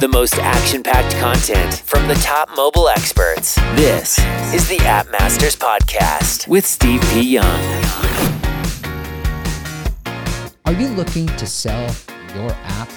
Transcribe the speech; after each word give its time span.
The 0.00 0.06
most 0.06 0.38
action 0.38 0.84
packed 0.84 1.16
content 1.16 1.82
from 1.84 2.06
the 2.06 2.14
top 2.14 2.48
mobile 2.56 2.88
experts. 2.88 3.56
This 3.74 4.16
is 4.54 4.68
the 4.68 4.78
App 4.86 5.10
Masters 5.10 5.56
Podcast 5.56 6.46
with 6.46 6.64
Steve 6.64 7.00
P. 7.12 7.22
Young. 7.22 7.44
Are 10.66 10.72
you 10.72 10.86
looking 10.90 11.26
to 11.26 11.46
sell 11.48 11.92
your 12.36 12.52
app? 12.52 12.88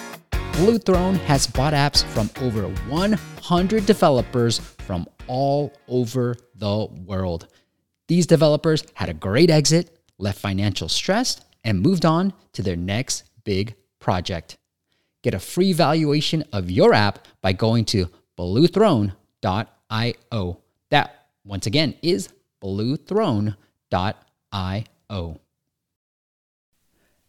Blue 0.53 0.77
Throne 0.77 1.15
has 1.15 1.47
bought 1.47 1.73
apps 1.73 2.03
from 2.03 2.29
over 2.39 2.67
100 2.67 3.85
developers 3.87 4.59
from 4.59 5.07
all 5.25 5.73
over 5.87 6.35
the 6.53 6.85
world. 7.07 7.47
These 8.09 8.27
developers 8.27 8.83
had 8.93 9.09
a 9.09 9.15
great 9.15 9.49
exit, 9.49 9.97
left 10.19 10.37
financial 10.37 10.87
stress, 10.87 11.41
and 11.63 11.81
moved 11.81 12.05
on 12.05 12.31
to 12.53 12.61
their 12.61 12.75
next 12.75 13.23
big 13.43 13.73
project. 13.97 14.59
Get 15.21 15.33
a 15.33 15.39
free 15.39 15.73
valuation 15.73 16.43
of 16.51 16.71
your 16.71 16.93
app 16.93 17.27
by 17.41 17.53
going 17.53 17.85
to 17.85 18.09
bluethrone.io. 18.37 20.57
That, 20.89 21.25
once 21.45 21.67
again, 21.67 21.95
is 22.01 22.29
bluethrone.io. 22.61 23.55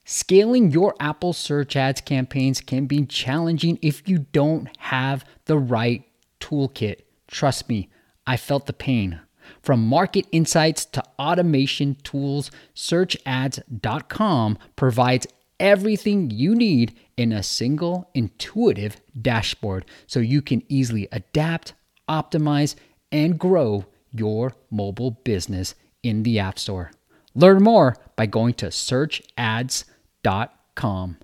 Scaling 0.05 0.73
your 0.73 0.97
Apple 0.99 1.33
search 1.33 1.77
ads 1.77 2.01
campaigns 2.01 2.61
can 2.61 2.87
be 2.87 3.07
challenging 3.07 3.79
if 3.83 4.09
you 4.09 4.27
don't 4.33 4.69
have 4.79 5.25
the 5.45 5.57
right 5.57 6.03
toolkit. 6.41 7.03
Trust 7.29 7.69
me, 7.69 7.89
I 8.27 8.37
felt 8.37 8.67
the 8.67 8.73
pain. 8.73 9.21
From 9.63 9.87
market 9.87 10.27
insights 10.33 10.85
to 10.87 11.03
automation 11.19 11.97
tools, 12.03 12.51
searchads.com 12.75 14.59
provides 14.77 15.27
everything 15.63 16.31
you 16.31 16.55
need 16.55 16.95
in 17.17 17.33
a 17.33 17.43
single 17.43 18.11
intuitive 18.13 19.01
dashboard 19.23 19.87
so 20.07 20.21
you 20.21 20.43
can 20.43 20.63
easily 20.69 21.09
adapt, 21.13 21.73
optimize, 22.09 22.75
and 23.13 23.39
grow 23.39 23.87
your 24.11 24.53
mobile 24.71 25.13
business 25.13 25.75
in 26.03 26.25
the 26.25 26.41
App 26.41 26.59
Store. 26.59 26.91
Learn 27.35 27.63
more 27.63 27.97
by 28.17 28.27
going 28.27 28.53
to 28.55 28.67
searchads.com. 28.67 31.17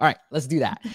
All 0.00 0.08
right, 0.08 0.16
let's 0.30 0.48
do 0.48 0.58
that. 0.60 0.80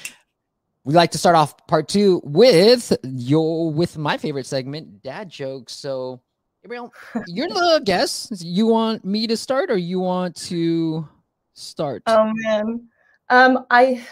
We 0.86 0.94
like 0.96 1.12
to 1.12 1.18
start 1.20 1.36
off 1.36 1.68
part 1.68 1.90
two 1.90 2.22
with 2.24 2.98
your 3.04 3.72
with 3.72 3.98
my 3.98 4.18
favorite 4.18 4.46
segment, 4.48 5.04
dad 5.04 5.30
jokes. 5.30 5.74
So, 5.74 6.22
Gabriel, 6.64 6.92
you're 7.28 7.50
the 7.50 7.82
guest. 7.86 8.44
You 8.44 8.66
want 8.66 9.06
me 9.06 9.28
to 9.28 9.38
start, 9.38 9.70
or 9.70 9.78
you 9.78 10.00
want 10.00 10.36
to 10.48 11.08
start? 11.60 12.04
Oh 12.08 12.32
man, 12.34 12.88
um, 13.30 13.66
I 13.70 14.04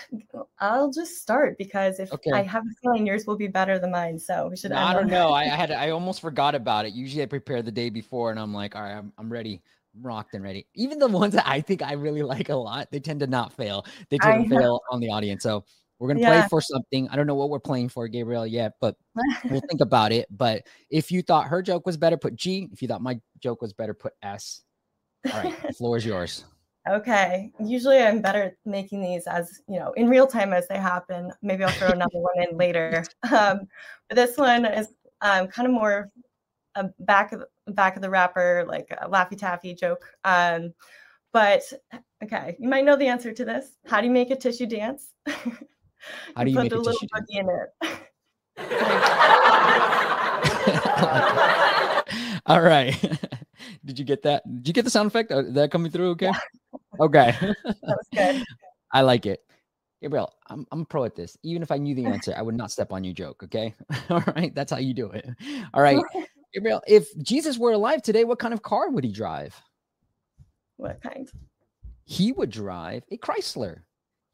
I'll 0.59 0.91
just 0.91 1.17
start 1.17 1.57
because 1.57 1.99
if 1.99 2.13
okay. 2.13 2.31
I 2.31 2.43
have 2.43 2.63
a 2.63 2.73
feeling 2.81 3.07
yours 3.07 3.25
will 3.25 3.37
be 3.37 3.47
better 3.47 3.79
than 3.79 3.91
mine, 3.91 4.19
so 4.19 4.47
we 4.49 4.57
should. 4.57 4.71
No, 4.71 4.77
I 4.77 4.93
don't 4.93 5.07
know. 5.07 5.29
I, 5.29 5.41
I, 5.53 5.55
had 5.55 5.71
I 5.71 5.89
almost 5.89 6.21
forgot 6.21 6.53
about 6.53 6.85
it. 6.85 6.93
Usually, 6.93 7.23
I 7.23 7.25
prepare 7.25 7.63
the 7.63 7.71
day 7.71 7.89
before, 7.89 8.29
and 8.29 8.39
I'm 8.39 8.53
like, 8.53 8.75
all 8.75 8.83
right, 8.83 8.93
I'm, 8.93 9.11
I'm 9.17 9.31
ready. 9.31 9.61
I'm 9.95 10.03
rocked 10.05 10.35
and 10.35 10.43
ready. 10.43 10.67
Even 10.75 10.99
the 10.99 11.07
ones 11.07 11.33
that 11.33 11.47
I 11.47 11.61
think 11.61 11.81
I 11.81 11.93
really 11.93 12.21
like 12.23 12.49
a 12.49 12.55
lot, 12.55 12.89
they 12.91 12.99
tend 12.99 13.21
to 13.21 13.27
not 13.27 13.53
fail. 13.53 13.85
They 14.09 14.19
tend 14.19 14.41
I 14.41 14.43
to 14.43 14.49
fail 14.49 14.81
on 14.91 14.99
the 14.99 15.09
audience. 15.09 15.41
So 15.41 15.65
we're 15.97 16.09
gonna 16.09 16.19
yeah. 16.19 16.41
play 16.41 16.47
for 16.49 16.61
something. 16.61 17.09
I 17.09 17.15
don't 17.15 17.25
know 17.25 17.35
what 17.35 17.49
we're 17.49 17.59
playing 17.59 17.89
for, 17.89 18.07
Gabriel, 18.07 18.45
yet, 18.45 18.73
but 18.79 18.97
we'll 19.49 19.61
think 19.67 19.81
about 19.81 20.11
it. 20.11 20.27
But 20.29 20.67
if 20.91 21.11
you 21.11 21.23
thought 21.23 21.47
her 21.47 21.63
joke 21.63 21.87
was 21.87 21.97
better, 21.97 22.17
put 22.17 22.35
G. 22.35 22.69
If 22.71 22.83
you 22.83 22.87
thought 22.87 23.01
my 23.01 23.19
joke 23.39 23.63
was 23.63 23.73
better, 23.73 23.95
put 23.95 24.13
S. 24.21 24.61
All 25.33 25.43
right, 25.43 25.59
the 25.65 25.73
floor 25.73 25.97
is 25.97 26.05
yours. 26.05 26.45
Okay. 26.89 27.51
Usually 27.59 27.99
I'm 27.99 28.21
better 28.21 28.43
at 28.43 28.55
making 28.65 29.01
these 29.01 29.27
as, 29.27 29.61
you 29.67 29.79
know, 29.79 29.91
in 29.93 30.09
real 30.09 30.27
time 30.27 30.53
as 30.53 30.67
they 30.67 30.77
happen. 30.77 31.31
Maybe 31.41 31.63
I'll 31.63 31.71
throw 31.71 31.89
another 31.89 32.19
one 32.19 32.47
in 32.49 32.57
later. 32.57 33.03
Um, 33.35 33.67
but 34.07 34.15
this 34.15 34.37
one 34.37 34.65
is 34.65 34.87
um, 35.21 35.47
kind 35.47 35.67
of 35.67 35.73
more 35.73 36.09
a 36.75 36.85
back 36.99 37.33
of 37.33 37.43
back 37.67 37.95
of 37.95 38.01
the 38.01 38.09
wrapper, 38.09 38.63
like 38.67 38.87
a 39.01 39.09
Laffy 39.09 39.37
Taffy 39.37 39.73
joke. 39.73 40.05
Um, 40.23 40.73
but 41.33 41.61
okay, 42.23 42.55
you 42.59 42.69
might 42.69 42.85
know 42.85 42.95
the 42.95 43.07
answer 43.07 43.33
to 43.33 43.43
this. 43.43 43.71
How 43.85 43.99
do 43.99 44.07
you 44.07 44.13
make 44.13 44.31
a 44.31 44.35
tissue 44.35 44.65
dance? 44.65 45.11
How 45.27 46.43
do 46.43 46.51
you, 46.51 46.57
you 46.57 46.63
make 46.63 46.71
a 46.71 46.77
little 46.77 47.07
buggy 47.11 47.39
in 47.39 47.49
it? 47.49 47.69
All 52.45 52.61
right. 52.61 52.95
Did 53.83 53.99
you 53.99 54.05
get 54.05 54.23
that? 54.23 54.43
Did 54.57 54.67
you 54.67 54.73
get 54.73 54.85
the 54.85 54.91
sound 54.91 55.07
effect? 55.07 55.31
Is 55.31 55.53
that 55.53 55.71
coming 55.71 55.91
through 55.91 56.11
okay? 56.11 56.27
Yeah. 56.27 56.39
Okay. 56.99 57.35
that 57.41 57.75
was 57.83 58.07
good. 58.13 58.43
I 58.91 59.01
like 59.01 59.25
it. 59.25 59.41
Gabriel, 60.01 60.31
I'm 60.47 60.65
I'm 60.71 60.85
pro 60.85 61.05
at 61.05 61.15
this. 61.15 61.37
Even 61.43 61.63
if 61.63 61.71
I 61.71 61.77
knew 61.77 61.95
the 61.95 62.05
answer, 62.05 62.33
I 62.37 62.41
would 62.41 62.55
not 62.55 62.71
step 62.71 62.91
on 62.91 63.03
your 63.03 63.13
joke. 63.13 63.43
Okay. 63.43 63.73
All 64.09 64.23
right. 64.35 64.53
That's 64.53 64.71
how 64.71 64.77
you 64.77 64.93
do 64.93 65.09
it. 65.11 65.27
All 65.73 65.81
right. 65.81 66.01
Gabriel, 66.53 66.81
if 66.87 67.07
Jesus 67.21 67.57
were 67.57 67.73
alive 67.73 68.01
today, 68.01 68.23
what 68.23 68.39
kind 68.39 68.53
of 68.53 68.61
car 68.61 68.89
would 68.89 69.03
he 69.03 69.11
drive? 69.11 69.59
What 70.77 71.01
kind? 71.01 71.29
He 72.05 72.31
would 72.31 72.51
drive 72.51 73.03
a 73.11 73.17
Chrysler. 73.17 73.81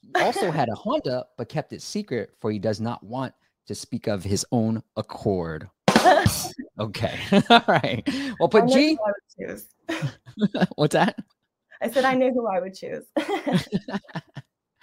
He 0.01 0.12
also 0.22 0.51
had 0.51 0.69
a 0.69 0.75
Honda, 0.75 1.25
but 1.38 1.50
kept 1.50 1.74
it 1.74 1.81
secret, 1.81 2.31
for 2.40 2.51
he 2.51 2.59
does 2.59 2.80
not 2.80 3.01
want 3.03 3.34
to 3.68 3.74
speak 3.74 4.07
of 4.07 4.24
his 4.24 4.45
own 4.51 4.84
accord. 4.97 5.69
okay. 6.80 7.19
All 7.50 7.63
right. 7.68 8.07
Well, 8.40 8.50
put 8.50 8.68
G. 8.68 8.97
What's 10.75 10.94
that? 10.94 11.16
I 11.83 11.89
said 11.89 12.05
I 12.05 12.16
knew 12.16 12.31
who 12.31 12.47
I 12.47 12.59
would 12.61 12.73
choose. 12.73 13.03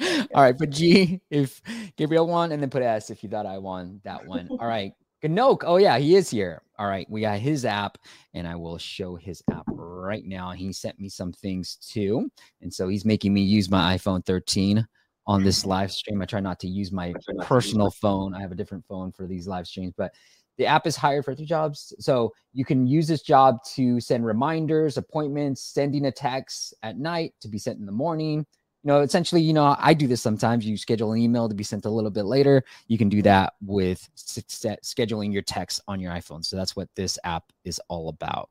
All 0.34 0.42
right, 0.42 0.56
put 0.56 0.70
G 0.70 1.20
if 1.30 1.60
Gabriel 1.96 2.26
won, 2.26 2.52
and 2.52 2.62
then 2.62 2.70
put 2.70 2.82
S 2.82 3.10
if 3.10 3.22
you 3.22 3.28
thought 3.28 3.46
I 3.46 3.58
won 3.58 4.00
that 4.04 4.26
one. 4.26 4.48
All 4.50 4.58
right. 4.66 4.92
Ganoke. 5.22 5.64
Oh, 5.66 5.76
yeah, 5.76 5.98
he 5.98 6.16
is 6.16 6.30
here. 6.30 6.62
All 6.78 6.86
right. 6.86 7.06
We 7.10 7.20
got 7.20 7.38
his 7.38 7.66
app, 7.66 7.98
and 8.32 8.48
I 8.48 8.56
will 8.56 8.78
show 8.78 9.16
his 9.16 9.42
app 9.50 9.64
right 9.68 10.24
now. 10.24 10.52
He 10.52 10.72
sent 10.72 10.98
me 10.98 11.10
some 11.10 11.32
things 11.32 11.76
too. 11.76 12.30
And 12.62 12.72
so 12.72 12.88
he's 12.88 13.04
making 13.04 13.34
me 13.34 13.42
use 13.42 13.70
my 13.70 13.96
iPhone 13.96 14.24
13 14.24 14.86
on 15.26 15.44
this 15.44 15.64
live 15.64 15.92
stream. 15.92 16.20
I 16.22 16.24
try 16.24 16.40
not 16.40 16.58
to 16.60 16.68
use 16.68 16.92
my 16.92 17.12
personal 17.42 17.90
phone. 17.90 18.34
I 18.34 18.40
have 18.40 18.52
a 18.52 18.56
different 18.56 18.84
phone 18.86 19.12
for 19.12 19.26
these 19.26 19.46
live 19.46 19.66
streams, 19.66 19.92
but 19.96 20.14
the 20.58 20.66
app 20.66 20.86
is 20.86 20.96
hired 20.96 21.24
for 21.24 21.34
three 21.34 21.46
jobs. 21.46 21.94
So 22.00 22.32
you 22.52 22.64
can 22.64 22.86
use 22.86 23.08
this 23.08 23.22
job 23.22 23.62
to 23.74 24.00
send 24.00 24.26
reminders, 24.26 24.96
appointments, 24.96 25.62
sending 25.62 26.06
a 26.06 26.12
text 26.12 26.74
at 26.82 26.98
night 26.98 27.32
to 27.40 27.48
be 27.48 27.58
sent 27.58 27.78
in 27.78 27.86
the 27.86 27.92
morning. 27.92 28.44
You 28.82 28.88
know, 28.88 29.00
essentially, 29.00 29.42
you 29.42 29.52
know, 29.52 29.76
I 29.78 29.94
do 29.94 30.06
this 30.06 30.22
sometimes. 30.22 30.66
You 30.66 30.76
schedule 30.76 31.12
an 31.12 31.18
email 31.18 31.48
to 31.48 31.54
be 31.54 31.64
sent 31.64 31.84
a 31.84 31.90
little 31.90 32.10
bit 32.10 32.24
later. 32.24 32.62
You 32.88 32.98
can 32.98 33.08
do 33.08 33.22
that 33.22 33.54
with 33.62 34.06
scheduling 34.16 35.32
your 35.32 35.42
text 35.42 35.80
on 35.86 36.00
your 36.00 36.12
iPhone. 36.12 36.44
So 36.44 36.56
that's 36.56 36.74
what 36.76 36.88
this 36.94 37.18
app 37.24 37.44
is 37.64 37.80
all 37.88 38.08
about. 38.08 38.50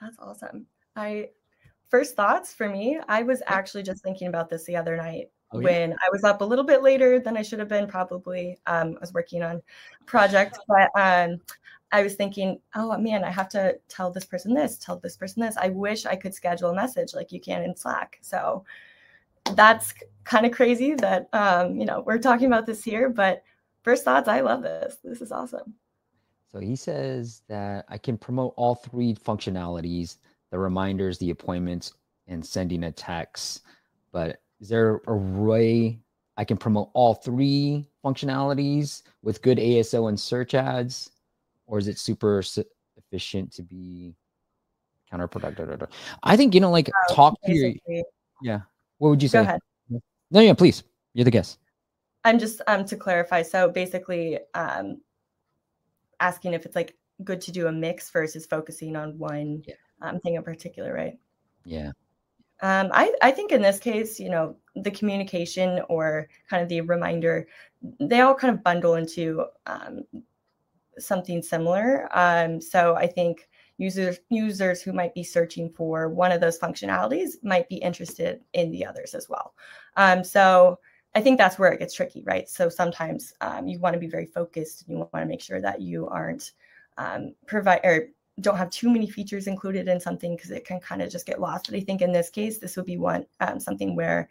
That's 0.00 0.18
awesome. 0.18 0.66
I 0.96 1.30
first 1.88 2.16
thoughts 2.16 2.52
for 2.52 2.68
me, 2.68 2.98
I 3.08 3.22
was 3.22 3.42
actually 3.46 3.84
just 3.84 4.02
thinking 4.02 4.28
about 4.28 4.50
this 4.50 4.64
the 4.64 4.76
other 4.76 4.96
night 4.96 5.30
oh, 5.52 5.60
when. 5.60 5.92
I 5.92 6.10
was 6.10 6.24
up 6.24 6.40
a 6.40 6.44
little 6.44 6.64
bit 6.64 6.82
later 6.82 7.18
than 7.18 7.36
I 7.36 7.42
should 7.42 7.58
have 7.58 7.68
been. 7.68 7.86
Probably, 7.86 8.58
um, 8.66 8.96
I 8.96 9.00
was 9.00 9.12
working 9.12 9.42
on 9.42 9.56
a 10.00 10.04
project, 10.04 10.58
but 10.68 10.90
um, 10.94 11.40
I 11.92 12.02
was 12.02 12.14
thinking, 12.14 12.58
oh 12.74 12.96
man, 12.96 13.22
I 13.22 13.30
have 13.30 13.50
to 13.50 13.78
tell 13.88 14.10
this 14.10 14.24
person 14.24 14.54
this, 14.54 14.78
tell 14.78 14.98
this 14.98 15.16
person 15.16 15.42
this. 15.42 15.56
I 15.58 15.68
wish 15.68 16.06
I 16.06 16.16
could 16.16 16.34
schedule 16.34 16.70
a 16.70 16.74
message 16.74 17.14
like 17.14 17.32
you 17.32 17.40
can 17.40 17.62
in 17.62 17.76
Slack. 17.76 18.18
So 18.22 18.64
that's 19.54 19.92
kind 20.24 20.46
of 20.46 20.52
crazy 20.52 20.94
that 20.94 21.28
um, 21.32 21.78
you 21.78 21.84
know 21.84 22.02
we're 22.06 22.18
talking 22.18 22.46
about 22.46 22.66
this 22.66 22.82
here. 22.82 23.10
But 23.10 23.42
first 23.82 24.04
thoughts, 24.04 24.28
I 24.28 24.40
love 24.40 24.62
this. 24.62 24.96
This 25.04 25.20
is 25.20 25.32
awesome. 25.32 25.74
So 26.50 26.60
he 26.60 26.76
says 26.76 27.42
that 27.48 27.84
I 27.88 27.98
can 27.98 28.16
promote 28.16 28.54
all 28.56 28.74
three 28.74 29.14
functionalities: 29.14 30.16
the 30.50 30.58
reminders, 30.58 31.18
the 31.18 31.30
appointments, 31.30 31.92
and 32.26 32.44
sending 32.44 32.84
a 32.84 32.92
text. 32.92 33.62
But 34.12 34.40
is 34.62 34.68
there 34.68 35.00
a 35.08 35.16
way 35.16 35.98
I 36.36 36.44
can 36.44 36.56
promote 36.56 36.90
all 36.94 37.14
three 37.14 37.84
functionalities 38.04 39.02
with 39.22 39.42
good 39.42 39.58
ASO 39.58 40.08
and 40.08 40.18
search 40.18 40.54
ads, 40.54 41.10
or 41.66 41.78
is 41.78 41.88
it 41.88 41.98
super 41.98 42.42
efficient 42.96 43.52
to 43.54 43.62
be 43.62 44.14
counterproductive? 45.12 45.88
I 46.22 46.36
think 46.36 46.54
you 46.54 46.60
know, 46.60 46.70
like 46.70 46.88
oh, 46.88 47.14
talk 47.14 47.34
to 47.44 47.52
your 47.52 47.72
yeah. 48.40 48.60
What 48.98 49.10
would 49.10 49.22
you 49.22 49.28
say? 49.28 49.38
Go 49.38 49.42
ahead. 49.42 49.60
No, 50.30 50.40
yeah, 50.40 50.54
please. 50.54 50.84
You're 51.12 51.24
the 51.24 51.30
guest. 51.32 51.58
I'm 52.24 52.38
just 52.38 52.62
um 52.68 52.84
to 52.84 52.96
clarify. 52.96 53.42
So 53.42 53.68
basically, 53.68 54.38
um, 54.54 55.00
asking 56.20 56.54
if 56.54 56.64
it's 56.64 56.76
like 56.76 56.94
good 57.24 57.40
to 57.42 57.50
do 57.50 57.66
a 57.66 57.72
mix 57.72 58.10
versus 58.10 58.46
focusing 58.46 58.94
on 58.94 59.18
one 59.18 59.64
yeah. 59.66 59.74
um, 60.02 60.20
thing 60.20 60.36
in 60.36 60.42
particular, 60.44 60.94
right? 60.94 61.18
Yeah. 61.64 61.90
Um, 62.62 62.90
I, 62.92 63.12
I 63.22 63.32
think 63.32 63.50
in 63.52 63.60
this 63.60 63.78
case, 63.78 64.20
you 64.20 64.30
know, 64.30 64.56
the 64.76 64.90
communication 64.90 65.82
or 65.88 66.28
kind 66.48 66.62
of 66.62 66.68
the 66.68 66.80
reminder, 66.80 67.46
they 68.00 68.20
all 68.20 68.34
kind 68.34 68.54
of 68.54 68.62
bundle 68.62 68.94
into 68.94 69.44
um, 69.66 70.02
something 70.98 71.42
similar. 71.42 72.08
Um, 72.12 72.60
so 72.60 72.94
I 72.94 73.06
think 73.08 73.48
users 73.78 74.20
users 74.28 74.80
who 74.80 74.92
might 74.92 75.14
be 75.14 75.24
searching 75.24 75.68
for 75.70 76.08
one 76.08 76.30
of 76.30 76.40
those 76.40 76.58
functionalities 76.58 77.42
might 77.42 77.68
be 77.68 77.76
interested 77.76 78.40
in 78.52 78.70
the 78.70 78.86
others 78.86 79.14
as 79.14 79.28
well. 79.28 79.54
Um, 79.96 80.22
so 80.22 80.78
I 81.14 81.20
think 81.20 81.38
that's 81.38 81.58
where 81.58 81.72
it 81.72 81.80
gets 81.80 81.94
tricky, 81.94 82.22
right? 82.24 82.48
So 82.48 82.68
sometimes 82.68 83.34
um, 83.40 83.66
you 83.66 83.78
want 83.80 83.94
to 83.94 84.00
be 84.00 84.06
very 84.06 84.26
focused. 84.26 84.82
And 84.82 84.98
you 84.98 85.08
want 85.12 85.24
to 85.24 85.26
make 85.26 85.42
sure 85.42 85.60
that 85.60 85.80
you 85.80 86.08
aren't 86.08 86.52
um, 86.96 87.34
provide 87.46 87.80
or 87.84 88.08
don't 88.40 88.56
have 88.56 88.70
too 88.70 88.90
many 88.90 89.08
features 89.08 89.46
included 89.46 89.88
in 89.88 90.00
something 90.00 90.34
because 90.34 90.50
it 90.50 90.64
can 90.64 90.80
kind 90.80 91.02
of 91.02 91.10
just 91.10 91.26
get 91.26 91.40
lost. 91.40 91.66
But 91.68 91.76
I 91.76 91.80
think 91.80 92.00
in 92.00 92.12
this 92.12 92.30
case, 92.30 92.58
this 92.58 92.76
would 92.76 92.86
be 92.86 92.96
one 92.96 93.26
um, 93.40 93.60
something 93.60 93.94
where 93.94 94.28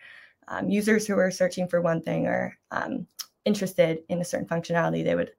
um, 0.48 0.70
users 0.70 1.06
who 1.06 1.18
are 1.18 1.32
searching 1.32 1.68
for 1.68 1.82
one 1.82 2.02
thing 2.02 2.28
or 2.28 2.58
um, 2.72 3.08
interested 3.46 4.04
in 4.10 4.20
a 4.20 4.26
certain 4.26 4.48
functionality, 4.48 5.04
they 5.04 5.16
would 5.16 5.32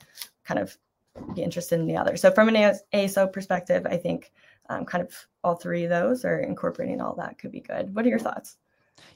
kind 0.45 0.61
of 0.61 0.77
be 1.35 1.43
interested 1.43 1.79
in 1.79 1.87
the 1.87 1.97
other. 1.97 2.17
So 2.17 2.31
from 2.31 2.49
an 2.49 2.79
ASO 2.95 3.31
perspective, 3.33 3.87
I 3.87 3.97
think 3.97 4.33
um, 4.69 4.85
kind 4.85 5.05
of 5.05 5.15
all 5.45 5.57
three 5.57 5.85
of 5.85 5.91
those 5.91 6.25
or 6.25 6.39
incorporating 6.39 7.01
all 7.01 7.15
that 7.17 7.39
could 7.39 7.53
be 7.53 7.61
good. 7.61 7.95
What 7.95 8.07
are 8.07 8.09
your 8.09 8.19
thoughts? 8.19 8.57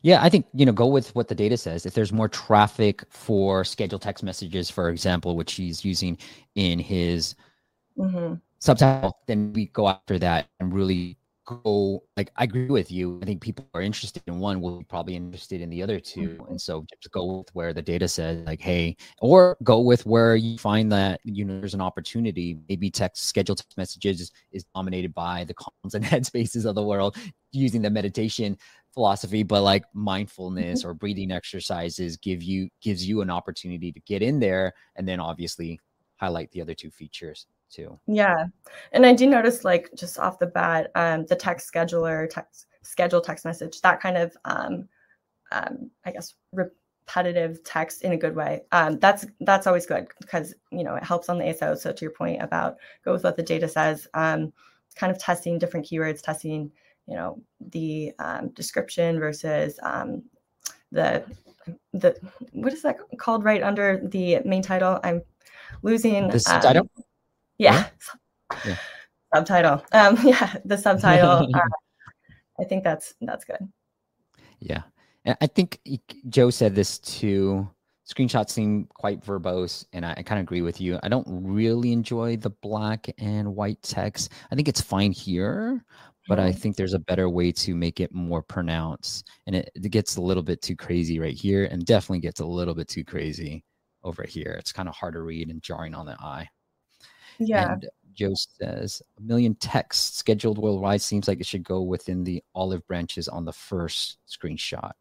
Yeah, 0.03 0.23
I 0.23 0.29
think, 0.29 0.47
you 0.53 0.67
know, 0.67 0.73
go 0.73 0.87
with 0.87 1.15
what 1.15 1.29
the 1.29 1.35
data 1.35 1.57
says. 1.57 1.87
If 1.87 1.95
there's 1.95 2.13
more 2.13 2.29
traffic 2.29 3.05
for 3.09 3.65
scheduled 3.65 4.03
text 4.03 4.25
messages, 4.25 4.71
for 4.71 4.89
example, 4.89 5.37
which 5.37 5.55
he's 5.55 5.85
using 5.85 6.19
in 6.55 6.79
his 6.79 7.35
mm-hmm. 7.97 8.35
Subtitle, 8.59 9.19
then 9.27 9.53
we 9.53 9.67
go 9.67 9.89
after 9.89 10.19
that 10.19 10.47
and 10.61 10.73
really 10.73 11.17
go 11.47 12.03
like 12.17 12.31
I 12.37 12.45
agree 12.45 12.67
with 12.67 12.91
you. 12.91 13.21
I 13.23 13.25
think 13.25 13.41
people 13.41 13.67
are 13.73 13.81
interested 13.81 14.23
in 14.27 14.39
one 14.39 14.61
will 14.61 14.79
be 14.79 14.85
probably 14.85 15.17
interested 15.17 15.61
in 15.61 15.71
the 15.71 15.83
other 15.83 16.01
2 16.01 16.21
mm-hmm. 16.21 16.51
And 16.51 16.61
so 16.61 16.85
just 17.03 17.13
go 17.13 17.39
with 17.39 17.55
where 17.55 17.73
the 17.73 17.83
data 17.83 18.09
says 18.09 18.45
like, 18.47 18.61
hey, 18.61 18.97
or 19.21 19.57
go 19.63 19.81
with 19.81 20.05
where 20.05 20.37
you 20.37 20.59
find 20.59 20.91
that 20.93 21.21
you 21.25 21.45
know 21.45 21.61
there's 21.61 21.75
an 21.75 21.81
opportunity. 21.81 22.59
Maybe 22.69 22.91
text 22.91 23.27
scheduled 23.27 23.59
text 23.59 23.77
messages 23.77 24.33
is, 24.53 24.65
dominated 24.75 25.15
by 25.15 25.45
the 25.45 25.55
calms 25.55 25.95
and 25.95 26.05
headspaces 26.13 26.67
of 26.67 26.75
the 26.75 26.83
world 26.83 27.17
using 27.53 27.81
the 27.81 27.91
meditation 27.91 28.59
philosophy, 28.93 29.43
but 29.43 29.63
like 29.63 29.85
mindfulness 29.95 30.81
mm-hmm. 30.81 30.91
or 30.91 30.95
breathing 30.95 31.31
exercises 31.31 32.17
give 32.17 32.43
you 32.43 32.69
gives 32.83 33.07
you 33.07 33.21
an 33.21 33.31
opportunity 33.31 33.93
to 33.93 34.01
get 34.01 34.23
in 34.23 34.41
there 34.41 34.73
and 34.97 35.09
then 35.09 35.21
obviously 35.21 35.79
highlight 36.17 36.51
the 36.51 36.63
other 36.63 36.75
two 36.75 36.91
features 36.91 37.47
too. 37.71 37.99
Yeah. 38.07 38.47
And 38.93 39.07
I 39.07 39.15
do 39.15 39.27
notice 39.27 39.65
like 39.65 39.91
just 39.95 40.19
off 40.19 40.39
the 40.39 40.47
bat, 40.47 40.91
um, 40.95 41.27
the 41.27 41.37
text 41.37 41.71
scheduler, 41.73 42.29
text 42.29 42.67
schedule 42.83 43.21
text 43.21 43.45
message, 43.45 43.81
that 43.83 44.01
kind 44.01 44.17
of 44.17 44.37
um, 44.45 44.89
um 45.53 45.91
I 46.05 46.13
guess 46.13 46.35
repetitive 46.53 47.63
text 47.65 48.03
in 48.03 48.13
a 48.13 48.17
good 48.17 48.37
way. 48.37 48.63
Um, 48.73 48.99
that's 48.99 49.27
that's 49.41 49.67
always 49.67 49.87
good 49.87 50.09
because 50.21 50.55
you 50.71 50.85
know 50.85 50.95
it 50.95 51.05
helps 51.05 51.29
on 51.29 51.39
the 51.39 51.45
ASO. 51.45 51.77
So 51.77 51.93
to 51.93 52.05
your 52.05 52.13
point 52.13 52.43
about 52.43 52.77
go 53.05 53.13
with 53.13 53.25
what 53.25 53.37
the 53.37 53.43
data 53.43 53.69
says, 53.69 54.07
um, 54.15 54.53
kind 54.95 55.11
of 55.11 55.19
testing 55.19 55.59
different 55.59 55.87
keywords, 55.87 56.23
testing 56.23 56.71
you 57.07 57.15
know 57.15 57.41
the 57.61 58.13
um, 58.19 58.49
description 58.51 59.19
versus 59.19 59.79
um, 59.83 60.23
the 60.93 61.25
the 61.93 62.17
what 62.53 62.73
is 62.73 62.83
that 62.83 62.97
called 63.19 63.45
right 63.45 63.63
under 63.63 64.01
the 64.09 64.39
main 64.45 64.63
title 64.63 65.01
i'm 65.03 65.21
losing 65.83 66.29
the 66.29 66.39
subtitle 66.39 66.83
um, 66.83 67.05
yeah. 67.59 67.89
yeah. 68.65 68.77
subtitle 69.35 69.83
um 69.93 70.17
yeah 70.25 70.55
the 70.65 70.77
subtitle 70.77 71.49
uh, 71.55 71.61
i 72.61 72.65
think 72.65 72.85
that's 72.85 73.15
that's 73.23 73.45
good 73.45 73.69
yeah 74.61 74.83
and 75.25 75.37
i 75.41 75.47
think 75.47 75.81
joe 76.29 76.51
said 76.51 76.75
this 76.75 76.99
too 76.99 77.69
screenshots 78.09 78.51
seem 78.51 78.87
quite 78.95 79.21
verbose 79.25 79.85
and 79.93 80.07
I, 80.07 80.15
I 80.19 80.23
kind 80.23 80.39
of 80.39 80.45
agree 80.45 80.63
with 80.63 80.81
you 80.81 80.99
i 81.03 81.09
don't 81.09 81.27
really 81.29 81.93
enjoy 81.93 82.37
the 82.37 82.51
black 82.51 83.09
and 83.19 83.55
white 83.55 83.83
text 83.83 84.33
i 84.53 84.55
think 84.55 84.69
it's 84.69 84.81
fine 84.81 85.13
here 85.13 85.85
but 86.29 86.41
I 86.41 86.53
think 86.53 86.77
there's 86.77 86.95
a 86.95 86.99
better 86.99 87.29
way 87.29 87.53
to 87.53 87.75
make 87.75 88.01
it 88.01 88.13
more 88.13 88.43
pronounced. 88.43 89.29
And 89.47 89.57
it, 89.57 89.71
it, 89.75 89.91
gets 89.91 90.17
a 90.17 90.21
little 90.21 90.43
bit 90.43 90.61
too 90.61 90.77
crazy 90.77 91.19
right 91.19 91.35
here 91.35 91.67
and 91.67 91.85
definitely 91.85 92.21
gets 92.21 92.41
a 92.41 92.47
little 92.47 92.75
bit 92.75 92.89
too 92.89 93.05
crazy 93.05 93.65
over 94.03 94.25
here. 94.25 94.57
It's 94.59 94.73
kind 94.73 94.89
of 94.89 94.95
hard 94.95 95.15
to 95.15 95.23
read 95.23 95.51
and 95.51 95.63
jarring 95.63 95.95
on 95.95 96.07
the 96.07 96.17
eye. 96.21 96.49
Yeah. 97.39 97.73
And 97.73 97.89
Joe 98.15 98.35
says 98.35 99.03
a 99.19 99.21
million 99.21 99.55
texts 99.57 100.17
scheduled 100.17 100.59
worldwide 100.59 101.03
seems 101.03 101.29
like 101.29 101.41
it 101.41 101.47
should 101.47 101.65
go 101.65 101.83
within 101.83 102.25
the 102.25 102.43
olive 102.55 102.87
branches 102.87 103.29
on 103.29 103.45
the 103.45 103.53
first 103.53 104.19
screenshot. 104.29 104.93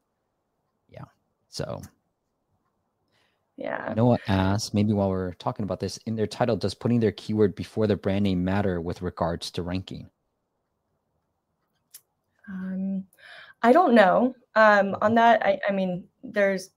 Yeah. 0.89 1.05
So 1.49 1.81
yeah. 3.57 3.93
Noah 3.95 4.17
asks, 4.27 4.73
maybe 4.73 4.91
while 4.91 5.09
we're 5.09 5.33
talking 5.33 5.63
about 5.63 5.79
this, 5.79 5.97
in 6.05 6.15
their 6.15 6.27
title, 6.27 6.57
does 6.57 6.73
putting 6.73 6.99
their 6.99 7.13
keyword 7.13 7.55
before 7.55 7.87
their 7.87 7.97
brand 7.97 8.23
name 8.23 8.43
matter 8.43 8.81
with 8.81 9.01
regards 9.01 9.49
to 9.51 9.63
ranking? 9.63 10.09
Um, 12.49 13.05
I 13.61 13.71
don't 13.71 13.95
know. 13.95 14.35
Um, 14.55 14.95
on 15.01 15.15
that, 15.15 15.45
I, 15.45 15.59
I 15.67 15.71
mean, 15.71 16.03
there's 16.23 16.71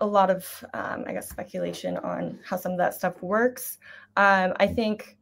a 0.00 0.06
lot 0.06 0.30
of, 0.30 0.64
um, 0.74 1.04
I 1.06 1.12
guess, 1.12 1.28
speculation 1.28 1.96
on 1.98 2.38
how 2.44 2.56
some 2.56 2.72
of 2.72 2.78
that 2.78 2.94
stuff 2.94 3.22
works. 3.22 3.78
Um, 4.16 4.52
I 4.56 4.66
think 4.66 5.16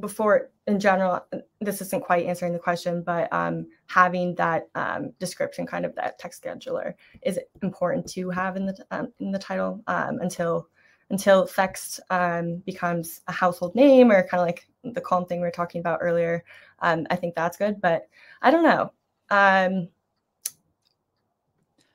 before, 0.00 0.50
in 0.66 0.80
general, 0.80 1.24
this 1.60 1.80
isn't 1.80 2.04
quite 2.04 2.26
answering 2.26 2.52
the 2.52 2.58
question, 2.58 3.02
but 3.02 3.32
um, 3.32 3.66
having 3.86 4.34
that 4.36 4.68
um, 4.74 5.12
description, 5.20 5.66
kind 5.66 5.84
of 5.84 5.94
that 5.94 6.18
text 6.18 6.42
scheduler, 6.42 6.94
is 7.22 7.38
important 7.62 8.08
to 8.08 8.30
have 8.30 8.56
in 8.56 8.66
the 8.66 8.86
um, 8.90 9.12
in 9.20 9.30
the 9.30 9.38
title 9.38 9.82
um, 9.86 10.18
until 10.20 10.68
until 11.10 11.46
text 11.46 12.00
um, 12.10 12.56
becomes 12.64 13.20
a 13.28 13.32
household 13.32 13.74
name 13.74 14.10
or 14.10 14.26
kind 14.26 14.40
of 14.40 14.46
like 14.46 14.66
the 14.82 15.00
calm 15.00 15.26
thing 15.26 15.40
we 15.40 15.46
were 15.46 15.50
talking 15.50 15.78
about 15.78 16.00
earlier. 16.02 16.42
I 16.80 17.16
think 17.16 17.34
that's 17.34 17.56
good, 17.56 17.80
but 17.80 18.08
I 18.40 18.50
don't 18.50 18.64
know. 18.64 18.92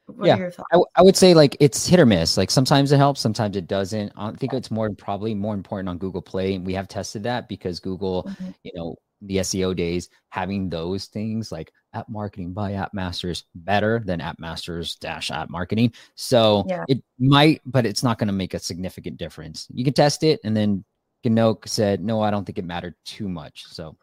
Um, 0.09 0.25
yeah, 0.25 0.49
I, 0.71 0.79
I 0.95 1.01
would 1.01 1.17
say 1.17 1.33
like 1.33 1.57
it's 1.59 1.85
hit 1.85 1.99
or 1.99 2.05
miss. 2.05 2.37
Like 2.37 2.49
sometimes 2.49 2.91
it 2.91 2.97
helps, 2.97 3.19
sometimes 3.19 3.57
it 3.57 3.67
doesn't. 3.67 4.11
I 4.15 4.31
think 4.31 4.53
it's 4.53 4.71
more 4.71 4.89
probably 4.91 5.33
more 5.33 5.53
important 5.53 5.89
on 5.89 5.97
Google 5.97 6.21
Play, 6.21 6.55
and 6.55 6.65
we 6.65 6.73
have 6.73 6.87
tested 6.87 7.23
that 7.23 7.49
because 7.49 7.79
Google, 7.79 8.23
mm-hmm. 8.23 8.49
you 8.63 8.71
know, 8.75 8.95
the 9.21 9.37
SEO 9.37 9.75
days 9.75 10.09
having 10.29 10.69
those 10.69 11.05
things 11.05 11.51
like 11.51 11.71
app 11.93 12.07
marketing 12.07 12.53
by 12.53 12.73
app 12.73 12.93
masters 12.93 13.45
better 13.55 14.01
than 14.05 14.21
app 14.21 14.39
masters 14.39 14.95
dash 14.95 15.31
app 15.31 15.49
marketing. 15.49 15.91
So 16.15 16.65
yeah. 16.67 16.85
it 16.87 17.03
might, 17.19 17.61
but 17.65 17.85
it's 17.85 18.03
not 18.03 18.19
going 18.19 18.27
to 18.27 18.33
make 18.33 18.53
a 18.53 18.59
significant 18.59 19.17
difference. 19.17 19.67
You 19.73 19.83
can 19.83 19.93
test 19.93 20.23
it, 20.23 20.39
and 20.43 20.55
then 20.55 20.85
Ganok 21.25 21.67
said, 21.67 22.03
no, 22.03 22.21
I 22.21 22.31
don't 22.31 22.45
think 22.45 22.59
it 22.59 22.65
mattered 22.65 22.95
too 23.05 23.27
much. 23.27 23.65
So, 23.67 23.97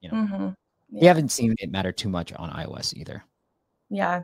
you 0.00 0.10
know, 0.10 0.16
mm-hmm. 0.16 0.48
yeah. 0.90 1.00
we 1.00 1.06
haven't 1.06 1.30
seen 1.30 1.54
it 1.58 1.70
matter 1.70 1.92
too 1.92 2.08
much 2.08 2.32
on 2.32 2.50
iOS 2.50 2.94
either. 2.94 3.24
Yeah. 3.90 4.22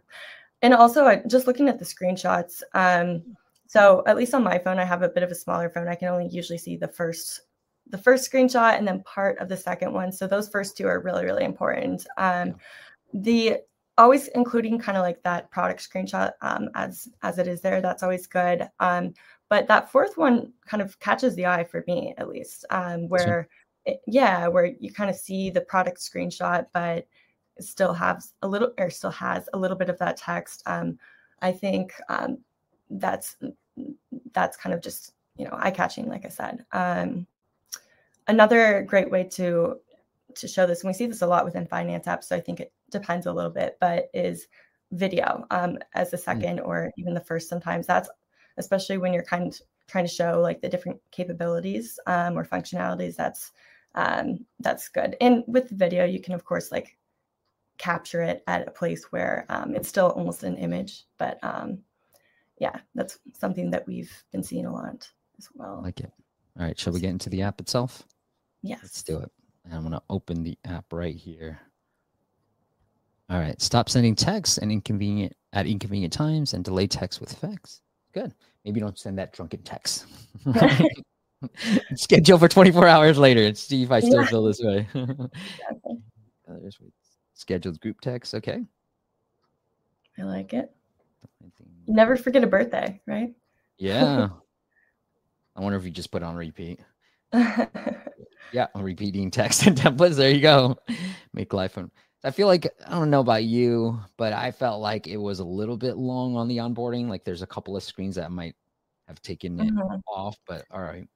And 0.62 0.74
also, 0.74 1.22
just 1.28 1.46
looking 1.46 1.68
at 1.68 1.78
the 1.78 1.84
screenshots, 1.84 2.62
um, 2.74 3.22
so 3.68 4.02
at 4.06 4.16
least 4.16 4.34
on 4.34 4.42
my 4.42 4.58
phone, 4.58 4.78
I 4.78 4.84
have 4.84 5.02
a 5.02 5.08
bit 5.08 5.22
of 5.22 5.30
a 5.30 5.34
smaller 5.34 5.70
phone. 5.70 5.88
I 5.88 5.94
can 5.94 6.08
only 6.08 6.28
usually 6.28 6.58
see 6.58 6.76
the 6.76 6.88
first 6.88 7.42
the 7.90 7.98
first 7.98 8.30
screenshot 8.30 8.76
and 8.76 8.86
then 8.86 9.02
part 9.04 9.38
of 9.38 9.48
the 9.48 9.56
second 9.56 9.92
one. 9.92 10.12
So 10.12 10.26
those 10.26 10.48
first 10.48 10.76
two 10.76 10.86
are 10.86 11.00
really, 11.00 11.24
really 11.24 11.44
important. 11.44 12.06
Um, 12.18 12.56
the 13.14 13.58
always 13.96 14.28
including 14.28 14.78
kind 14.78 14.96
of 14.96 15.02
like 15.02 15.22
that 15.22 15.50
product 15.50 15.88
screenshot 15.88 16.32
um, 16.42 16.68
as 16.74 17.08
as 17.22 17.38
it 17.38 17.46
is 17.46 17.60
there. 17.60 17.80
That's 17.80 18.02
always 18.02 18.26
good. 18.26 18.68
Um, 18.80 19.14
but 19.48 19.66
that 19.68 19.90
fourth 19.90 20.16
one 20.16 20.52
kind 20.66 20.82
of 20.82 20.98
catches 21.00 21.34
the 21.34 21.46
eye 21.46 21.64
for 21.64 21.84
me, 21.86 22.14
at 22.18 22.28
least, 22.28 22.64
um, 22.70 23.08
where 23.08 23.48
it, 23.86 24.00
yeah, 24.06 24.46
where 24.46 24.66
you 24.66 24.92
kind 24.92 25.10
of 25.10 25.16
see 25.16 25.50
the 25.50 25.62
product 25.62 25.98
screenshot, 25.98 26.66
but 26.72 27.06
still 27.60 27.92
has 27.92 28.32
a 28.42 28.48
little 28.48 28.72
or 28.78 28.90
still 28.90 29.10
has 29.10 29.48
a 29.52 29.58
little 29.58 29.76
bit 29.76 29.90
of 29.90 29.98
that 29.98 30.16
text. 30.16 30.62
Um, 30.66 30.98
I 31.40 31.52
think 31.52 31.94
um, 32.08 32.38
that's 32.90 33.36
that's 34.32 34.56
kind 34.56 34.74
of 34.74 34.82
just 34.82 35.12
you 35.36 35.44
know 35.44 35.56
eye 35.58 35.70
catching, 35.70 36.08
like 36.08 36.24
I 36.24 36.28
said. 36.28 36.64
Um, 36.72 37.26
another 38.26 38.82
great 38.82 39.10
way 39.10 39.24
to 39.24 39.78
to 40.34 40.48
show 40.48 40.66
this, 40.66 40.82
and 40.82 40.88
we 40.88 40.94
see 40.94 41.06
this 41.06 41.22
a 41.22 41.26
lot 41.26 41.44
within 41.44 41.66
finance 41.66 42.06
apps, 42.06 42.24
so 42.24 42.36
I 42.36 42.40
think 42.40 42.60
it 42.60 42.72
depends 42.90 43.26
a 43.26 43.32
little 43.32 43.50
bit, 43.50 43.76
but 43.80 44.08
is 44.14 44.46
video 44.92 45.44
um, 45.50 45.78
as 45.94 46.10
the 46.10 46.16
mm. 46.16 46.24
second 46.24 46.60
or 46.60 46.90
even 46.96 47.14
the 47.14 47.20
first 47.20 47.48
sometimes. 47.48 47.86
That's 47.86 48.08
especially 48.56 48.98
when 48.98 49.12
you're 49.12 49.24
kind 49.24 49.48
of 49.48 49.60
trying 49.86 50.04
to 50.04 50.12
show 50.12 50.40
like 50.40 50.60
the 50.60 50.68
different 50.68 51.00
capabilities 51.10 51.98
um, 52.06 52.38
or 52.38 52.44
functionalities. 52.44 53.16
That's 53.16 53.52
um, 53.94 54.44
that's 54.60 54.88
good. 54.88 55.16
And 55.20 55.44
with 55.46 55.70
video, 55.70 56.04
you 56.04 56.20
can 56.20 56.34
of 56.34 56.44
course 56.44 56.70
like 56.70 56.97
capture 57.78 58.22
it 58.22 58.42
at 58.46 58.66
a 58.66 58.70
place 58.70 59.06
where 59.10 59.46
um, 59.48 59.74
it's 59.74 59.88
still 59.88 60.10
almost 60.10 60.42
an 60.42 60.56
image, 60.56 61.04
but 61.18 61.38
um, 61.42 61.78
yeah, 62.58 62.76
that's 62.94 63.18
something 63.32 63.70
that 63.70 63.86
we've 63.86 64.12
been 64.32 64.42
seeing 64.42 64.66
a 64.66 64.72
lot 64.72 65.08
as 65.38 65.48
well. 65.54 65.78
I 65.80 65.84
like 65.84 66.00
it. 66.00 66.12
All 66.58 66.66
right, 66.66 66.78
shall 66.78 66.92
we 66.92 67.00
get 67.00 67.10
into 67.10 67.30
the 67.30 67.42
app 67.42 67.60
itself? 67.60 68.02
Yes. 68.62 68.80
Let's 68.82 69.02
do 69.02 69.18
it. 69.18 69.30
I'm 69.72 69.80
going 69.80 69.92
to 69.92 70.02
open 70.10 70.42
the 70.42 70.58
app 70.64 70.92
right 70.92 71.14
here. 71.14 71.60
All 73.30 73.38
right. 73.38 73.60
Stop 73.60 73.90
sending 73.90 74.14
texts 74.14 74.58
and 74.58 74.72
inconvenient 74.72 75.34
at 75.52 75.66
inconvenient 75.66 76.12
times 76.12 76.54
and 76.54 76.64
delay 76.64 76.86
text 76.86 77.20
with 77.20 77.32
effects. 77.32 77.82
Good. 78.12 78.34
Maybe 78.64 78.80
don't 78.80 78.98
send 78.98 79.18
that 79.18 79.32
drunken 79.32 79.62
text. 79.62 80.06
Schedule 81.94 82.38
for 82.38 82.48
24 82.48 82.86
hours 82.88 83.18
later 83.18 83.42
and 83.42 83.56
see 83.56 83.82
if 83.82 83.90
I 83.90 84.00
still 84.00 84.22
yeah. 84.22 84.26
feel 84.26 84.44
this 84.44 84.60
way. 84.60 84.88
Scheduled 87.38 87.80
group 87.80 88.00
text. 88.00 88.34
Okay. 88.34 88.64
I 90.18 90.22
like 90.22 90.52
it. 90.52 90.74
you 91.40 91.94
never 91.94 92.16
forget 92.16 92.42
a 92.42 92.48
birthday, 92.48 93.00
right? 93.06 93.32
Yeah. 93.78 94.30
I 95.56 95.60
wonder 95.60 95.78
if 95.78 95.84
you 95.84 95.92
just 95.92 96.10
put 96.10 96.24
on 96.24 96.34
repeat. 96.34 96.80
yeah, 97.32 98.66
repeating 98.74 99.30
text 99.30 99.68
and 99.68 99.76
templates. 99.76 100.16
There 100.16 100.32
you 100.32 100.40
go. 100.40 100.76
Make 101.32 101.52
life 101.52 101.74
fun. 101.74 101.92
I 102.24 102.32
feel 102.32 102.48
like 102.48 102.66
I 102.84 102.90
don't 102.90 103.10
know 103.10 103.20
about 103.20 103.44
you, 103.44 104.00
but 104.16 104.32
I 104.32 104.50
felt 104.50 104.80
like 104.80 105.06
it 105.06 105.16
was 105.16 105.38
a 105.38 105.44
little 105.44 105.76
bit 105.76 105.96
long 105.96 106.34
on 106.36 106.48
the 106.48 106.56
onboarding. 106.56 107.08
Like 107.08 107.22
there's 107.22 107.42
a 107.42 107.46
couple 107.46 107.76
of 107.76 107.84
screens 107.84 108.16
that 108.16 108.32
might 108.32 108.56
have 109.06 109.22
taken 109.22 109.60
it 109.60 109.72
mm-hmm. 109.72 110.00
off, 110.08 110.36
but 110.44 110.64
all 110.72 110.82
right. 110.82 111.08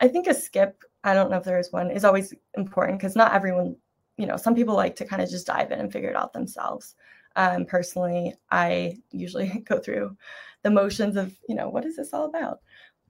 I 0.00 0.08
think 0.08 0.26
a 0.26 0.34
skip, 0.34 0.82
I 1.04 1.14
don't 1.14 1.30
know 1.30 1.36
if 1.36 1.44
there 1.44 1.60
is 1.60 1.70
one, 1.70 1.92
is 1.92 2.04
always 2.04 2.34
important 2.56 2.98
because 2.98 3.14
not 3.14 3.32
everyone, 3.32 3.76
you 4.16 4.26
know, 4.26 4.36
some 4.36 4.54
people 4.54 4.74
like 4.74 4.96
to 4.96 5.04
kind 5.04 5.22
of 5.22 5.30
just 5.30 5.46
dive 5.46 5.72
in 5.72 5.80
and 5.80 5.92
figure 5.92 6.10
it 6.10 6.16
out 6.16 6.32
themselves. 6.32 6.94
Um, 7.36 7.64
personally, 7.64 8.34
I 8.50 8.98
usually 9.10 9.48
go 9.68 9.78
through 9.78 10.16
the 10.62 10.70
motions 10.70 11.16
of, 11.16 11.36
you 11.48 11.54
know, 11.54 11.68
what 11.68 11.84
is 11.84 11.96
this 11.96 12.12
all 12.12 12.26
about? 12.26 12.60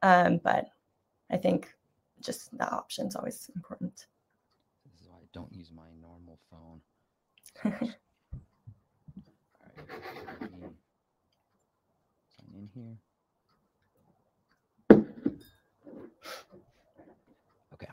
Um, 0.03 0.41
but 0.43 0.67
I 1.31 1.37
think 1.37 1.73
just 2.23 2.57
the 2.57 2.69
option 2.71 3.07
is 3.07 3.17
always 3.17 3.51
important. 3.55 4.07
This 4.91 5.01
is 5.01 5.09
why 5.09 5.17
I 5.19 5.27
don't 5.33 5.53
use 5.53 5.71
my 5.75 5.89
normal 6.01 6.39
phone. 6.51 6.81
sign 12.37 12.55
in 12.57 12.69
here. 12.75 12.97
Okay. 17.73 17.89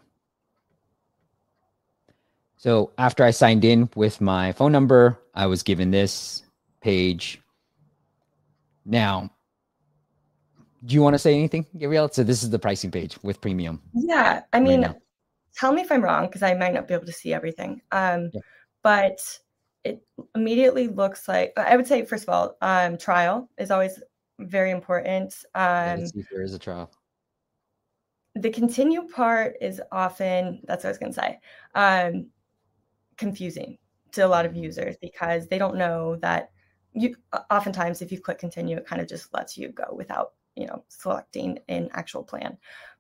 So 2.61 2.91
after 2.99 3.23
I 3.23 3.31
signed 3.31 3.65
in 3.65 3.89
with 3.95 4.21
my 4.21 4.51
phone 4.51 4.71
number, 4.71 5.19
I 5.33 5.47
was 5.47 5.63
given 5.63 5.89
this 5.89 6.43
page. 6.81 7.41
Now, 8.85 9.31
do 10.85 10.93
you 10.93 11.01
want 11.01 11.15
to 11.15 11.19
say 11.19 11.33
anything, 11.33 11.65
Gabriel? 11.75 12.09
So 12.11 12.23
this 12.23 12.43
is 12.43 12.51
the 12.51 12.59
pricing 12.59 12.91
page 12.91 13.17
with 13.23 13.41
premium. 13.41 13.81
Yeah, 13.93 14.41
I 14.53 14.59
mean, 14.59 14.83
right 14.83 14.95
tell 15.55 15.73
me 15.73 15.81
if 15.81 15.91
I'm 15.91 16.03
wrong 16.03 16.27
because 16.27 16.43
I 16.43 16.53
might 16.53 16.73
not 16.73 16.87
be 16.87 16.93
able 16.93 17.05
to 17.05 17.11
see 17.11 17.33
everything. 17.33 17.81
Um, 17.91 18.29
yeah. 18.33 18.41
But 18.83 19.39
it 19.83 20.03
immediately 20.35 20.87
looks 20.87 21.27
like 21.27 21.53
I 21.57 21.75
would 21.75 21.87
say 21.87 22.05
first 22.05 22.23
of 22.23 22.29
all, 22.29 22.57
um, 22.61 22.97
trial 22.97 23.49
is 23.57 23.71
always 23.71 24.01
very 24.39 24.71
important. 24.71 25.33
Um, 25.55 26.01
if 26.15 26.29
there 26.31 26.43
is 26.43 26.53
a 26.53 26.59
trial. 26.59 26.91
The 28.35 28.49
continue 28.49 29.07
part 29.09 29.55
is 29.61 29.81
often 29.91 30.61
that's 30.65 30.83
what 30.83 30.89
I 30.89 30.91
was 30.91 30.97
going 30.97 31.13
to 31.13 31.19
say. 31.19 31.39
Um, 31.75 32.27
confusing 33.17 33.77
to 34.11 34.25
a 34.25 34.27
lot 34.27 34.45
of 34.45 34.55
users 34.55 34.95
because 35.01 35.47
they 35.47 35.57
don't 35.57 35.77
know 35.77 36.17
that 36.17 36.51
you 36.93 37.15
oftentimes 37.49 38.01
if 38.01 38.11
you 38.11 38.19
click 38.19 38.37
continue 38.37 38.77
it 38.77 38.85
kind 38.85 39.01
of 39.01 39.07
just 39.07 39.33
lets 39.33 39.57
you 39.57 39.69
go 39.69 39.85
without 39.93 40.33
you 40.55 40.67
know 40.67 40.83
selecting 40.89 41.59
an 41.69 41.89
actual 41.93 42.23
plan. 42.23 42.57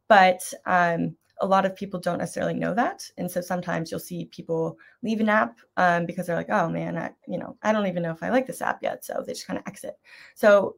But 0.07 0.41
um, 0.65 1.15
a 1.39 1.45
lot 1.45 1.65
of 1.65 1.75
people 1.75 1.99
don't 1.99 2.19
necessarily 2.19 2.53
know 2.53 2.73
that 2.75 3.09
and 3.17 3.29
so 3.29 3.41
sometimes 3.41 3.89
you'll 3.89 3.99
see 3.99 4.25
people 4.25 4.77
leave 5.01 5.19
an 5.19 5.29
app 5.29 5.57
um, 5.77 6.05
because 6.05 6.27
they're 6.27 6.35
like 6.35 6.51
oh 6.51 6.69
man 6.69 6.97
I, 6.97 7.11
you 7.27 7.39
know 7.39 7.57
i 7.63 7.71
don't 7.71 7.87
even 7.87 8.03
know 8.03 8.11
if 8.11 8.21
i 8.21 8.29
like 8.29 8.45
this 8.45 8.61
app 8.61 8.83
yet 8.83 9.03
so 9.03 9.23
they 9.25 9.33
just 9.33 9.47
kind 9.47 9.57
of 9.57 9.65
exit. 9.67 9.97
So 10.35 10.75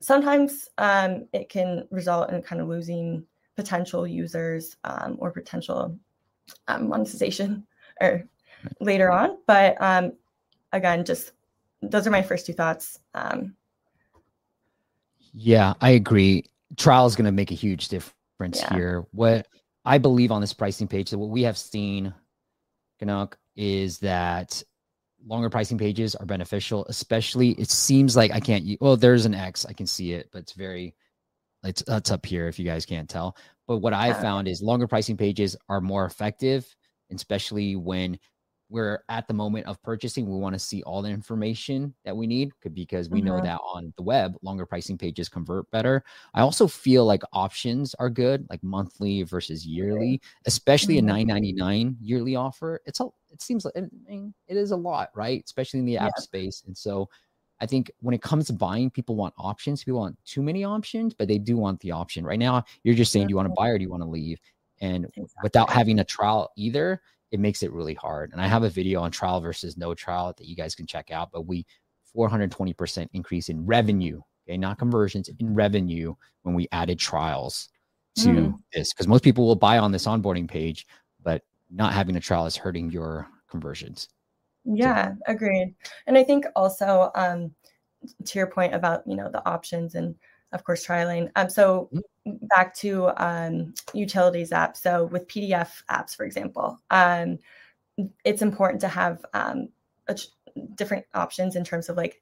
sometimes 0.00 0.68
um, 0.78 1.26
it 1.32 1.48
can 1.48 1.86
result 1.90 2.30
in 2.30 2.42
kind 2.42 2.60
of 2.60 2.68
losing 2.68 3.24
potential 3.56 4.06
users 4.06 4.76
um, 4.84 5.16
or 5.18 5.30
potential 5.30 5.96
um, 6.68 6.88
monetization 6.88 7.66
or 8.00 8.24
later 8.80 9.10
on 9.10 9.36
but 9.46 9.76
um, 9.80 10.12
again 10.72 11.04
just 11.04 11.32
those 11.82 12.06
are 12.06 12.10
my 12.10 12.22
first 12.22 12.46
two 12.46 12.52
thoughts 12.52 12.98
um, 13.14 13.54
yeah, 15.32 15.74
I 15.80 15.90
agree. 15.90 16.44
Trial 16.76 17.06
is 17.06 17.16
going 17.16 17.26
to 17.26 17.32
make 17.32 17.50
a 17.50 17.54
huge 17.54 17.88
difference 17.88 18.60
yeah. 18.60 18.74
here. 18.74 19.06
What 19.12 19.46
I 19.84 19.98
believe 19.98 20.32
on 20.32 20.40
this 20.40 20.52
pricing 20.52 20.88
page, 20.88 21.10
that 21.10 21.18
what 21.18 21.30
we 21.30 21.42
have 21.42 21.58
seen, 21.58 22.12
Canuck, 22.98 23.38
is 23.56 23.98
that 23.98 24.62
longer 25.26 25.50
pricing 25.50 25.78
pages 25.78 26.14
are 26.14 26.26
beneficial, 26.26 26.86
especially 26.86 27.50
it 27.52 27.70
seems 27.70 28.16
like 28.16 28.30
I 28.30 28.40
can't, 28.40 28.64
well, 28.80 28.96
there's 28.96 29.26
an 29.26 29.34
X, 29.34 29.66
I 29.66 29.72
can 29.72 29.86
see 29.86 30.12
it, 30.12 30.30
but 30.32 30.40
it's 30.40 30.52
very, 30.52 30.94
it's, 31.62 31.82
it's 31.86 32.10
up 32.10 32.24
here 32.24 32.48
if 32.48 32.58
you 32.58 32.64
guys 32.64 32.86
can't 32.86 33.08
tell. 33.08 33.36
But 33.66 33.78
what 33.78 33.92
I 33.92 34.12
found 34.14 34.48
is 34.48 34.62
longer 34.62 34.86
pricing 34.86 35.16
pages 35.16 35.56
are 35.68 35.80
more 35.80 36.06
effective, 36.06 36.74
especially 37.12 37.76
when 37.76 38.18
we're 38.70 39.02
at 39.08 39.26
the 39.26 39.34
moment 39.34 39.66
of 39.66 39.82
purchasing 39.82 40.30
we 40.30 40.38
want 40.38 40.54
to 40.54 40.58
see 40.58 40.82
all 40.84 41.02
the 41.02 41.08
information 41.10 41.92
that 42.04 42.16
we 42.16 42.26
need 42.26 42.52
because 42.72 43.10
we 43.10 43.18
mm-hmm. 43.18 43.28
know 43.28 43.40
that 43.42 43.60
on 43.62 43.92
the 43.96 44.02
web 44.02 44.36
longer 44.42 44.64
pricing 44.64 44.96
pages 44.96 45.28
convert 45.28 45.70
better 45.70 46.02
i 46.34 46.40
also 46.40 46.66
feel 46.66 47.04
like 47.04 47.22
options 47.32 47.94
are 47.98 48.08
good 48.08 48.46
like 48.48 48.62
monthly 48.62 49.22
versus 49.22 49.66
yearly 49.66 50.20
especially 50.46 50.96
mm-hmm. 50.96 51.08
a 51.08 51.24
999 51.24 51.96
yearly 52.00 52.36
offer 52.36 52.80
it's 52.86 53.00
a 53.00 53.06
it 53.32 53.40
seems 53.40 53.64
like 53.64 53.74
I 53.76 53.82
mean, 54.08 54.34
it 54.48 54.56
is 54.56 54.70
a 54.70 54.76
lot 54.76 55.10
right 55.14 55.42
especially 55.44 55.80
in 55.80 55.86
the 55.86 55.98
app 55.98 56.12
yeah. 56.16 56.22
space 56.22 56.62
and 56.66 56.76
so 56.76 57.08
I 57.60 57.66
think 57.66 57.90
when 58.00 58.14
it 58.14 58.22
comes 58.22 58.46
to 58.46 58.54
buying, 58.54 58.90
people 58.90 59.16
want 59.16 59.34
options. 59.36 59.84
People 59.84 60.00
want 60.00 60.16
too 60.24 60.42
many 60.42 60.64
options, 60.64 61.12
but 61.12 61.28
they 61.28 61.38
do 61.38 61.58
want 61.58 61.78
the 61.80 61.90
option. 61.90 62.24
Right 62.24 62.38
now, 62.38 62.64
you're 62.84 62.94
just 62.94 63.12
saying, 63.12 63.26
do 63.26 63.32
you 63.32 63.36
want 63.36 63.48
to 63.48 63.54
buy 63.54 63.68
or 63.68 63.76
do 63.76 63.84
you 63.84 63.90
want 63.90 64.02
to 64.02 64.08
leave? 64.08 64.40
And 64.80 65.04
exactly. 65.04 65.34
without 65.42 65.68
having 65.68 65.98
a 65.98 66.04
trial 66.04 66.50
either, 66.56 67.02
it 67.30 67.40
makes 67.40 67.62
it 67.62 67.72
really 67.72 67.94
hard. 67.94 68.32
And 68.32 68.40
I 68.40 68.46
have 68.46 68.62
a 68.62 68.70
video 68.70 69.00
on 69.00 69.10
trial 69.10 69.40
versus 69.40 69.76
no 69.76 69.94
trial 69.94 70.34
that 70.36 70.46
you 70.46 70.56
guys 70.56 70.74
can 70.74 70.86
check 70.86 71.10
out, 71.10 71.30
but 71.32 71.46
we 71.46 71.64
420% 72.16 73.08
increase 73.12 73.48
in 73.48 73.64
revenue, 73.64 74.20
okay, 74.46 74.56
not 74.56 74.78
conversions, 74.78 75.28
in 75.28 75.54
revenue 75.54 76.14
when 76.42 76.54
we 76.54 76.66
added 76.72 76.98
trials 76.98 77.68
to 78.16 78.28
mm. 78.28 78.54
this. 78.72 78.92
Because 78.92 79.06
most 79.06 79.22
people 79.22 79.46
will 79.46 79.56
buy 79.56 79.78
on 79.78 79.92
this 79.92 80.06
onboarding 80.06 80.48
page, 80.48 80.86
but 81.22 81.42
not 81.70 81.92
having 81.92 82.16
a 82.16 82.20
trial 82.20 82.46
is 82.46 82.56
hurting 82.56 82.90
your 82.90 83.28
conversions. 83.48 84.08
Yeah, 84.64 85.12
so. 85.12 85.16
agreed. 85.28 85.74
And 86.06 86.18
I 86.18 86.24
think 86.24 86.46
also 86.56 87.10
um, 87.14 87.52
to 88.24 88.38
your 88.38 88.48
point 88.48 88.74
about 88.74 89.02
you 89.06 89.16
know 89.16 89.30
the 89.30 89.46
options 89.48 89.94
and 89.94 90.14
of 90.52 90.64
course 90.64 90.86
trialing. 90.86 91.30
Um, 91.36 91.48
so 91.48 91.88
mm 91.94 92.02
back 92.54 92.74
to 92.74 93.08
um, 93.22 93.74
utilities 93.94 94.50
apps. 94.50 94.78
So 94.78 95.06
with 95.06 95.28
PDF 95.28 95.82
apps, 95.90 96.14
for 96.14 96.24
example, 96.24 96.78
um, 96.90 97.38
it's 98.24 98.42
important 98.42 98.80
to 98.82 98.88
have 98.88 99.24
um, 99.34 99.68
different 100.74 101.06
options 101.14 101.56
in 101.56 101.64
terms 101.64 101.88
of 101.88 101.96
like 101.96 102.20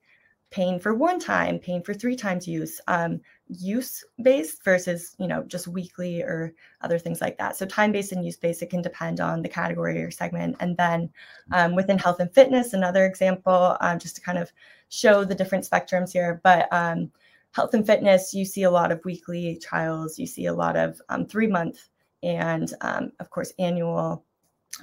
paying 0.51 0.81
for 0.81 0.95
one 0.95 1.19
time, 1.19 1.59
paying 1.59 1.83
for 1.83 1.93
three 1.93 2.17
times 2.17 2.49
use, 2.49 2.81
um, 2.89 3.21
use 3.49 4.03
based 4.23 4.65
versus 4.65 5.15
you 5.19 5.27
know 5.27 5.43
just 5.45 5.69
weekly 5.69 6.23
or 6.23 6.55
other 6.81 6.99
things 6.99 7.21
like 7.21 7.37
that. 7.39 7.57
So 7.57 7.67
time 7.67 7.93
based 7.93 8.13
and 8.13 8.25
use 8.25 8.37
based, 8.37 8.63
it 8.63 8.71
can 8.71 8.83
depend 8.83 9.21
on 9.21 9.43
the 9.43 9.49
category 9.49 10.03
or 10.03 10.11
segment. 10.11 10.57
And 10.61 10.77
then 10.77 11.11
um, 11.53 11.75
within 11.75 11.99
health 11.99 12.21
and 12.21 12.33
fitness, 12.33 12.73
another 12.73 13.05
example, 13.05 13.77
um, 13.81 13.99
just 13.99 14.17
to 14.17 14.23
kind 14.23 14.39
of 14.39 14.53
show 14.89 15.25
the 15.25 15.35
different 15.35 15.69
spectrums 15.69 16.13
here, 16.13 16.41
but 16.43 16.67
um, 16.73 17.11
health 17.53 17.75
and 17.75 17.87
fitness, 17.87 18.35
you 18.35 18.45
see 18.45 18.63
a 18.63 18.71
lot 18.71 18.93
of 18.93 19.05
weekly 19.05 19.59
trials, 19.63 20.19
you 20.19 20.27
see 20.27 20.47
a 20.47 20.55
lot 20.55 20.77
of 20.77 21.01
um, 21.09 21.27
three 21.27 21.47
month, 21.47 21.89
and 22.23 22.73
um, 22.81 23.13
of 23.21 23.31
course, 23.31 23.53
annual, 23.59 24.25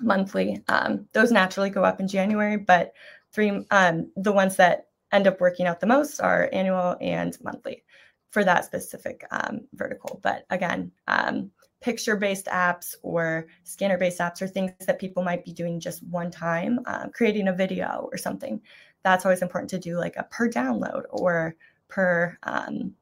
monthly. 0.02 0.62
Um, 0.68 1.08
those 1.14 1.32
naturally 1.32 1.70
go 1.70 1.84
up 1.84 2.00
in 2.00 2.08
January, 2.08 2.58
but 2.58 2.94
three, 3.32 3.66
um, 3.72 4.12
the 4.16 4.32
ones 4.32 4.56
that 4.58 4.88
end 5.12 5.28
up 5.28 5.40
working 5.40 5.68
out 5.68 5.80
the 5.80 5.88
most 5.88 6.20
are 6.20 6.50
annual 6.52 6.98
and 7.02 7.38
monthly 7.44 7.84
for 8.32 8.44
that 8.44 8.66
specific 8.66 9.26
um, 9.32 9.62
vertical. 9.74 10.20
But 10.22 10.46
again, 10.50 10.92
um, 11.08 11.52
picture 11.82 12.16
based 12.16 12.48
apps 12.48 12.96
or 13.04 13.48
scanner 13.64 13.98
based 13.98 14.20
apps 14.20 14.42
or 14.42 14.48
things 14.48 14.74
that 14.86 15.00
people 15.00 15.24
might 15.24 15.46
be 15.46 15.54
doing 15.54 15.80
just 15.80 16.04
one 16.08 16.32
time, 16.32 16.80
uh, 16.86 17.08
creating 17.14 17.48
a 17.48 17.54
video 17.54 18.10
or 18.12 18.18
something. 18.18 18.60
That's 19.04 19.24
always 19.24 19.42
important 19.42 19.70
to 19.70 19.80
do, 19.80 19.98
like 19.98 20.16
a 20.18 20.24
per 20.24 20.50
download 20.50 21.04
or 21.10 21.56
per 21.88 22.38
um, 22.44 22.94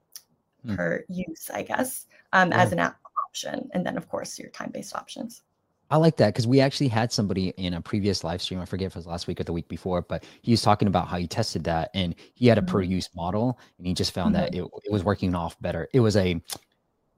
mm. 0.65 0.75
per 0.75 1.03
use, 1.09 1.49
I 1.53 1.63
guess, 1.63 2.07
um, 2.33 2.51
yeah. 2.51 2.63
as 2.63 2.71
an 2.71 2.79
app 2.79 2.97
option, 3.27 3.69
and 3.73 3.85
then 3.85 3.97
of 3.97 4.07
course 4.09 4.37
your 4.37 4.49
time 4.49 4.71
based 4.71 4.95
options. 4.95 5.41
I 5.89 5.97
like 5.97 6.17
that 6.17 6.33
because 6.33 6.47
we 6.47 6.59
actually 6.59 6.87
had 6.87 7.11
somebody 7.11 7.49
in 7.57 7.75
a 7.75 7.81
previous 7.81 8.23
live 8.23 8.41
stream. 8.41 8.59
I 8.59 8.65
forget 8.65 8.87
if 8.87 8.95
it 8.95 8.99
was 8.99 9.05
last 9.05 9.27
week 9.27 9.39
or 9.39 9.43
the 9.43 9.53
week 9.53 9.67
before, 9.67 10.01
but 10.01 10.23
he 10.41 10.51
was 10.51 10.61
talking 10.61 10.87
about 10.87 11.07
how 11.07 11.17
he 11.17 11.27
tested 11.27 11.63
that 11.65 11.91
and 11.93 12.15
he 12.33 12.47
had 12.47 12.57
a 12.57 12.61
mm-hmm. 12.61 12.71
per 12.71 12.81
use 12.81 13.09
model 13.15 13.59
and 13.77 13.85
he 13.85 13.93
just 13.93 14.11
found 14.11 14.33
mm-hmm. 14.33 14.45
that 14.45 14.55
it, 14.55 14.63
it 14.85 14.91
was 14.91 15.03
working 15.03 15.35
off 15.35 15.59
better. 15.61 15.87
It 15.93 15.99
was 15.99 16.15
a 16.15 16.31
it 16.31 16.41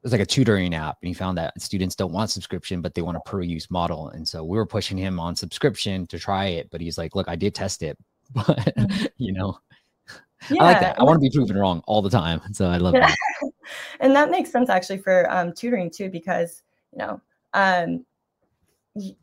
was 0.03 0.11
like 0.11 0.21
a 0.21 0.25
tutoring 0.25 0.75
app 0.75 0.97
and 1.01 1.07
he 1.07 1.13
found 1.13 1.37
that 1.37 1.59
students 1.59 1.95
don't 1.95 2.11
want 2.11 2.29
subscription 2.29 2.79
but 2.79 2.93
they 2.93 3.01
want 3.01 3.17
a 3.17 3.21
per 3.21 3.41
use 3.41 3.71
model 3.71 4.09
and 4.09 4.27
so 4.27 4.43
we 4.43 4.55
were 4.55 4.65
pushing 4.65 4.99
him 4.99 5.19
on 5.19 5.35
subscription 5.35 6.05
to 6.05 6.19
try 6.19 6.45
it 6.45 6.69
but 6.69 6.79
he's 6.79 6.95
like 6.95 7.15
look 7.15 7.27
i 7.27 7.35
did 7.35 7.55
test 7.55 7.81
it 7.81 7.97
but 8.35 8.45
mm-hmm. 8.45 9.05
you 9.17 9.33
know 9.33 9.57
yeah. 10.49 10.63
I 10.63 10.65
like 10.65 10.79
that. 10.81 10.99
I 10.99 11.03
want 11.03 11.15
to 11.15 11.19
be 11.19 11.29
proven 11.29 11.57
wrong 11.57 11.81
all 11.87 12.01
the 12.01 12.09
time. 12.09 12.41
So 12.53 12.67
I 12.67 12.77
love 12.77 12.93
yeah. 12.93 13.07
that. 13.07 13.51
and 13.99 14.15
that 14.15 14.31
makes 14.31 14.51
sense 14.51 14.69
actually 14.69 14.99
for 14.99 15.29
um, 15.31 15.53
tutoring 15.53 15.91
too, 15.91 16.09
because, 16.09 16.63
you 16.91 16.99
know, 16.99 17.21
um, 17.53 18.05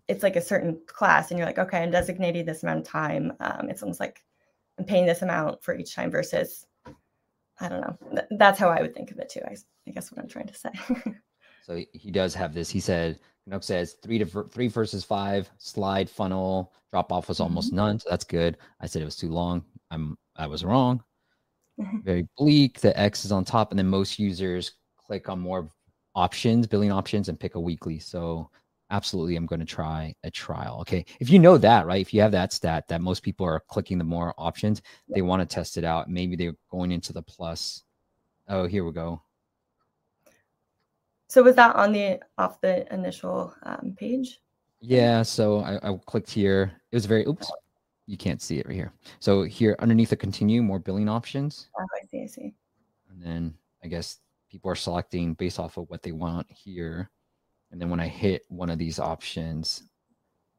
it's 0.06 0.22
like 0.22 0.36
a 0.36 0.40
certain 0.40 0.78
class 0.86 1.30
and 1.30 1.38
you're 1.38 1.46
like, 1.46 1.58
okay, 1.58 1.78
I'm 1.78 1.90
designating 1.90 2.44
this 2.44 2.62
amount 2.62 2.80
of 2.80 2.86
time. 2.86 3.32
Um, 3.40 3.70
it's 3.70 3.82
almost 3.82 4.00
like 4.00 4.22
I'm 4.78 4.84
paying 4.84 5.06
this 5.06 5.22
amount 5.22 5.62
for 5.62 5.74
each 5.74 5.94
time 5.94 6.10
versus 6.10 6.66
I 7.60 7.68
don't 7.68 7.80
know. 7.80 7.96
Th- 8.10 8.26
that's 8.38 8.58
how 8.58 8.68
I 8.68 8.82
would 8.82 8.94
think 8.94 9.10
of 9.10 9.18
it 9.18 9.30
too. 9.30 9.40
I, 9.46 9.56
I 9.86 9.90
guess 9.92 10.10
what 10.10 10.20
I'm 10.20 10.28
trying 10.28 10.48
to 10.48 10.54
say. 10.54 10.70
so 11.62 11.80
he 11.92 12.10
does 12.10 12.34
have 12.34 12.52
this. 12.52 12.68
He 12.68 12.80
said, 12.80 13.20
Nook 13.46 13.62
says 13.62 13.96
three 14.02 14.18
to 14.18 14.26
three 14.26 14.68
versus 14.68 15.04
five 15.04 15.50
slide 15.58 16.08
funnel 16.08 16.72
drop 16.90 17.10
off 17.10 17.28
was 17.28 17.40
almost 17.40 17.68
mm-hmm. 17.68 17.76
none. 17.76 17.98
So 17.98 18.08
that's 18.10 18.24
good. 18.24 18.58
I 18.80 18.86
said 18.86 19.02
it 19.02 19.06
was 19.06 19.16
too 19.16 19.30
long. 19.30 19.64
I'm 19.90 20.16
I 20.36 20.46
was 20.46 20.64
wrong. 20.64 21.02
Very 22.04 22.28
bleak. 22.36 22.80
The 22.80 22.98
X 22.98 23.24
is 23.24 23.32
on 23.32 23.44
top, 23.44 23.70
and 23.70 23.78
then 23.78 23.86
most 23.86 24.18
users 24.18 24.72
click 24.96 25.28
on 25.28 25.40
more 25.40 25.68
options, 26.14 26.66
billing 26.66 26.92
options, 26.92 27.28
and 27.28 27.38
pick 27.38 27.54
a 27.54 27.60
weekly. 27.60 27.98
So 27.98 28.50
absolutely, 28.90 29.36
I'm 29.36 29.46
going 29.46 29.60
to 29.60 29.66
try 29.66 30.14
a 30.24 30.30
trial. 30.30 30.78
Okay. 30.80 31.04
If 31.20 31.30
you 31.30 31.38
know 31.38 31.58
that, 31.58 31.86
right? 31.86 32.00
If 32.00 32.12
you 32.12 32.20
have 32.20 32.32
that 32.32 32.52
stat 32.52 32.88
that 32.88 33.00
most 33.00 33.22
people 33.22 33.46
are 33.46 33.62
clicking 33.68 33.98
the 33.98 34.04
more 34.04 34.34
options, 34.38 34.82
they 35.08 35.22
want 35.22 35.40
to 35.40 35.54
test 35.54 35.76
it 35.76 35.84
out. 35.84 36.08
Maybe 36.08 36.36
they're 36.36 36.56
going 36.70 36.92
into 36.92 37.12
the 37.12 37.22
plus. 37.22 37.82
Oh, 38.48 38.66
here 38.66 38.84
we 38.84 38.92
go. 38.92 39.22
So 41.28 41.42
was 41.42 41.56
that 41.56 41.74
on 41.76 41.92
the 41.92 42.20
off 42.36 42.60
the 42.60 42.92
initial 42.92 43.54
um, 43.62 43.94
page? 43.98 44.40
Yeah. 44.80 45.22
So 45.22 45.60
I, 45.60 45.90
I 45.90 45.98
clicked 46.04 46.30
here. 46.30 46.72
It 46.90 46.96
was 46.96 47.06
very 47.06 47.24
oops 47.26 47.50
you 48.06 48.16
can't 48.16 48.42
see 48.42 48.58
it 48.58 48.66
right 48.66 48.74
here. 48.74 48.92
So 49.20 49.42
here 49.42 49.76
underneath 49.78 50.10
the 50.10 50.16
continue, 50.16 50.62
more 50.62 50.78
billing 50.78 51.08
options. 51.08 51.68
Oh, 51.78 51.82
I 51.82 52.06
see, 52.06 52.22
I 52.22 52.26
see. 52.26 52.54
And 53.10 53.22
then 53.22 53.54
I 53.84 53.88
guess 53.88 54.18
people 54.50 54.70
are 54.70 54.76
selecting 54.76 55.34
based 55.34 55.58
off 55.58 55.76
of 55.76 55.88
what 55.88 56.02
they 56.02 56.12
want 56.12 56.46
here. 56.50 57.10
And 57.70 57.80
then 57.80 57.88
when 57.88 58.00
I 58.00 58.08
hit 58.08 58.42
one 58.48 58.70
of 58.70 58.78
these 58.78 58.98
options, 58.98 59.84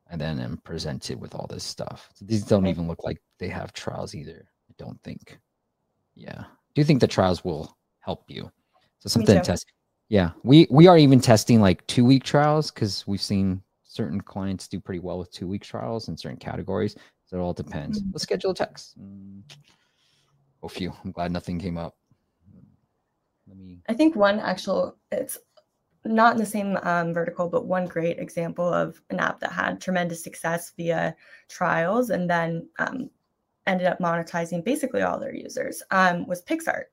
and 0.09 0.19
then 0.19 0.39
I'm 0.39 0.57
presented 0.57 1.19
with 1.19 1.33
all 1.33 1.47
this 1.47 1.63
stuff. 1.63 2.09
So 2.13 2.25
these 2.25 2.43
don't 2.43 2.67
even 2.67 2.87
look 2.87 3.03
like 3.03 3.21
they 3.39 3.47
have 3.47 3.73
trials 3.73 4.13
either. 4.13 4.47
I 4.69 4.73
don't 4.77 5.01
think. 5.03 5.37
Yeah. 6.15 6.43
Do 6.73 6.81
you 6.81 6.85
think 6.85 7.01
the 7.01 7.07
trials 7.07 7.43
will 7.43 7.75
help 7.99 8.25
you? 8.27 8.51
So 8.99 9.09
something 9.09 9.35
to 9.35 9.41
test. 9.41 9.65
Yeah. 10.09 10.31
We 10.43 10.67
we 10.69 10.87
are 10.87 10.97
even 10.97 11.19
testing 11.19 11.61
like 11.61 11.85
two 11.87 12.05
week 12.05 12.23
trials 12.23 12.69
because 12.69 13.07
we've 13.07 13.21
seen 13.21 13.61
certain 13.83 14.19
clients 14.21 14.67
do 14.67 14.79
pretty 14.79 14.99
well 14.99 15.19
with 15.19 15.31
two 15.31 15.47
week 15.47 15.63
trials 15.63 16.07
in 16.07 16.17
certain 16.17 16.37
categories. 16.37 16.95
So 17.33 17.39
it 17.39 17.41
all 17.41 17.53
depends. 17.53 17.99
Mm-hmm. 17.99 18.11
Let's 18.13 18.21
schedule 18.21 18.51
a 18.51 18.53
text. 18.53 18.93
Mm. 19.01 19.41
Oh, 20.61 20.67
phew. 20.67 20.93
I'm 21.03 21.11
glad 21.11 21.31
nothing 21.31 21.57
came 21.57 21.79
up. 21.79 21.95
Let 23.47 23.57
me. 23.57 23.79
I 23.89 23.95
think 23.95 24.15
one 24.15 24.39
actual, 24.39 24.97
it's 25.11 25.39
not 26.05 26.33
in 26.33 26.39
the 26.39 26.45
same 26.45 26.77
um, 26.83 27.11
vertical, 27.11 27.49
but 27.49 27.65
one 27.65 27.87
great 27.87 28.19
example 28.19 28.71
of 28.71 29.01
an 29.09 29.19
app 29.19 29.39
that 29.39 29.51
had 29.51 29.81
tremendous 29.81 30.23
success 30.23 30.73
via 30.77 31.15
trials 31.49 32.11
and 32.11 32.29
then 32.29 32.69
um, 32.77 33.09
ended 33.65 33.87
up 33.87 33.97
monetizing 33.97 34.63
basically 34.63 35.01
all 35.01 35.19
their 35.19 35.33
users 35.33 35.81
um, 35.89 36.27
was 36.27 36.43
PicsArt. 36.43 36.83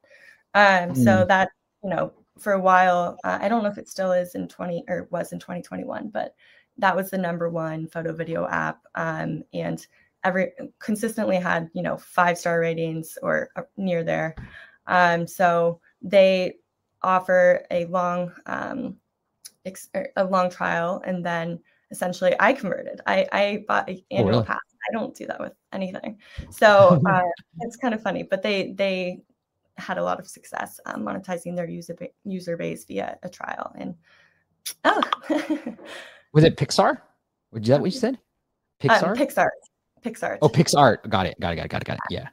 Um, 0.54 0.92
mm. 0.92 1.04
So 1.04 1.26
that, 1.28 1.50
you 1.84 1.90
know, 1.90 2.14
for 2.38 2.54
a 2.54 2.60
while, 2.60 3.18
uh, 3.24 3.36
I 3.42 3.50
don't 3.50 3.62
know 3.62 3.68
if 3.68 3.76
it 3.76 3.90
still 3.90 4.12
is 4.12 4.34
in 4.34 4.48
20 4.48 4.84
or 4.88 5.06
was 5.10 5.32
in 5.32 5.38
2021, 5.38 6.08
but 6.08 6.34
that 6.78 6.96
was 6.96 7.10
the 7.10 7.18
number 7.18 7.50
one 7.50 7.86
photo 7.88 8.14
video 8.14 8.48
app. 8.48 8.80
Um, 8.94 9.42
and 9.52 9.86
every 10.24 10.52
consistently 10.78 11.36
had 11.36 11.70
you 11.72 11.82
know 11.82 11.96
five 11.96 12.38
star 12.38 12.60
ratings 12.60 13.18
or 13.22 13.50
uh, 13.56 13.62
near 13.76 14.04
there. 14.04 14.34
Um, 14.86 15.26
so 15.26 15.80
they 16.02 16.54
offer 17.02 17.64
a 17.70 17.86
long 17.86 18.32
um, 18.46 18.96
ex- 19.64 19.88
er, 19.94 20.08
a 20.16 20.24
long 20.24 20.50
trial 20.50 21.02
and 21.06 21.24
then 21.24 21.58
essentially 21.90 22.34
i 22.38 22.52
converted. 22.52 23.00
I 23.06 23.26
i 23.32 23.64
bought 23.66 23.88
an 23.88 24.02
annual 24.10 24.28
oh, 24.28 24.32
really? 24.38 24.46
pass. 24.46 24.58
I 24.88 24.92
don't 24.92 25.14
do 25.14 25.26
that 25.26 25.40
with 25.40 25.52
anything. 25.72 26.18
So 26.50 27.00
uh, 27.08 27.22
it's 27.60 27.76
kind 27.76 27.94
of 27.94 28.02
funny 28.02 28.22
but 28.22 28.42
they 28.42 28.72
they 28.72 29.20
had 29.76 29.98
a 29.98 30.04
lot 30.04 30.20
of 30.20 30.28
success 30.28 30.78
um, 30.86 31.02
monetizing 31.04 31.56
their 31.56 31.68
user 31.68 31.94
ba- 31.94 32.08
user 32.24 32.56
base 32.56 32.84
via 32.84 33.18
a 33.22 33.28
trial 33.28 33.72
and 33.76 33.94
oh. 34.84 35.02
Was 36.32 36.44
it 36.44 36.56
pixar? 36.56 36.98
Was 37.50 37.66
that 37.66 37.80
what 37.80 37.92
you 37.92 37.98
said? 37.98 38.18
Pixar? 38.80 39.08
Um, 39.08 39.16
pixar 39.16 39.48
PicsArt. 40.02 40.38
Oh, 40.42 40.48
PicsArt. 40.48 41.08
Got 41.08 41.26
it. 41.26 41.38
Got 41.40 41.52
it. 41.52 41.56
Got 41.56 41.66
it. 41.66 41.68
Got 41.68 41.82
it. 41.82 41.84
Got 41.84 41.94
it. 41.94 42.00
Yeah. 42.10 42.28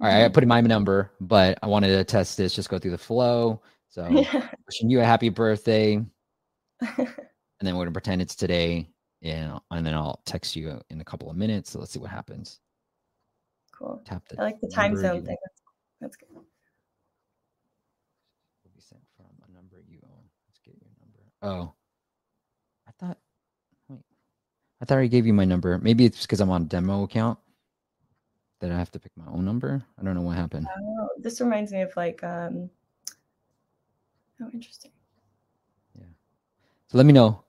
All 0.00 0.08
right. 0.08 0.16
I 0.16 0.24
mm-hmm. 0.24 0.32
put 0.32 0.42
in 0.42 0.48
my 0.48 0.60
number, 0.60 1.12
but 1.20 1.58
I 1.62 1.66
wanted 1.66 1.88
to 1.88 2.04
test 2.04 2.36
this, 2.36 2.54
just 2.54 2.68
go 2.68 2.78
through 2.78 2.92
the 2.92 2.98
flow. 2.98 3.60
So 3.88 4.08
yeah. 4.10 4.48
wishing 4.66 4.90
you 4.90 5.00
a 5.00 5.04
happy 5.04 5.28
birthday. 5.28 5.94
and 6.80 7.08
then 7.60 7.76
we're 7.76 7.84
gonna 7.84 7.92
pretend 7.92 8.22
it's 8.22 8.34
today. 8.34 8.88
And, 9.22 9.60
and 9.70 9.86
then 9.86 9.94
I'll 9.94 10.22
text 10.24 10.56
you 10.56 10.80
in 10.88 11.00
a 11.00 11.04
couple 11.04 11.30
of 11.30 11.36
minutes. 11.36 11.70
So 11.70 11.78
let's 11.78 11.92
see 11.92 11.98
what 11.98 12.10
happens. 12.10 12.60
Cool. 13.72 14.00
Tap 14.04 14.26
the 14.28 14.40
I 14.40 14.44
like 14.44 14.60
the 14.60 14.68
time 14.68 14.96
zone 14.96 15.16
you, 15.16 15.22
thing. 15.22 15.36
That's, 15.42 15.62
that's 16.00 16.16
good. 16.16 16.28
Will 16.32 16.44
be 18.74 18.80
sent 18.80 19.02
from 19.16 19.26
a 19.48 19.52
number 19.52 19.82
you 19.86 19.98
own. 20.04 20.24
Let's 20.48 20.60
get 20.64 20.74
your 20.80 20.90
number. 21.00 21.20
Oh, 21.42 21.74
I 22.88 22.92
thought 22.98 23.18
I 24.80 24.84
thought 24.84 24.98
I 24.98 25.06
gave 25.06 25.26
you 25.26 25.34
my 25.34 25.44
number. 25.44 25.78
Maybe 25.78 26.04
it's 26.04 26.22
because 26.22 26.40
I'm 26.40 26.50
on 26.50 26.62
a 26.62 26.66
demo 26.66 27.02
account 27.02 27.38
that 28.60 28.70
I 28.70 28.78
have 28.78 28.90
to 28.92 28.98
pick 28.98 29.12
my 29.16 29.26
own 29.26 29.44
number. 29.44 29.82
I 29.98 30.02
don't 30.02 30.14
know 30.14 30.22
what 30.22 30.36
happened. 30.36 30.66
Oh, 30.78 31.08
this 31.18 31.40
reminds 31.40 31.72
me 31.72 31.82
of 31.82 31.94
like 31.96 32.22
um 32.24 32.70
oh 34.40 34.50
interesting. 34.52 34.92
Yeah. 35.98 36.06
So 36.88 36.98
let 36.98 37.06
me 37.06 37.12
know. 37.12 37.44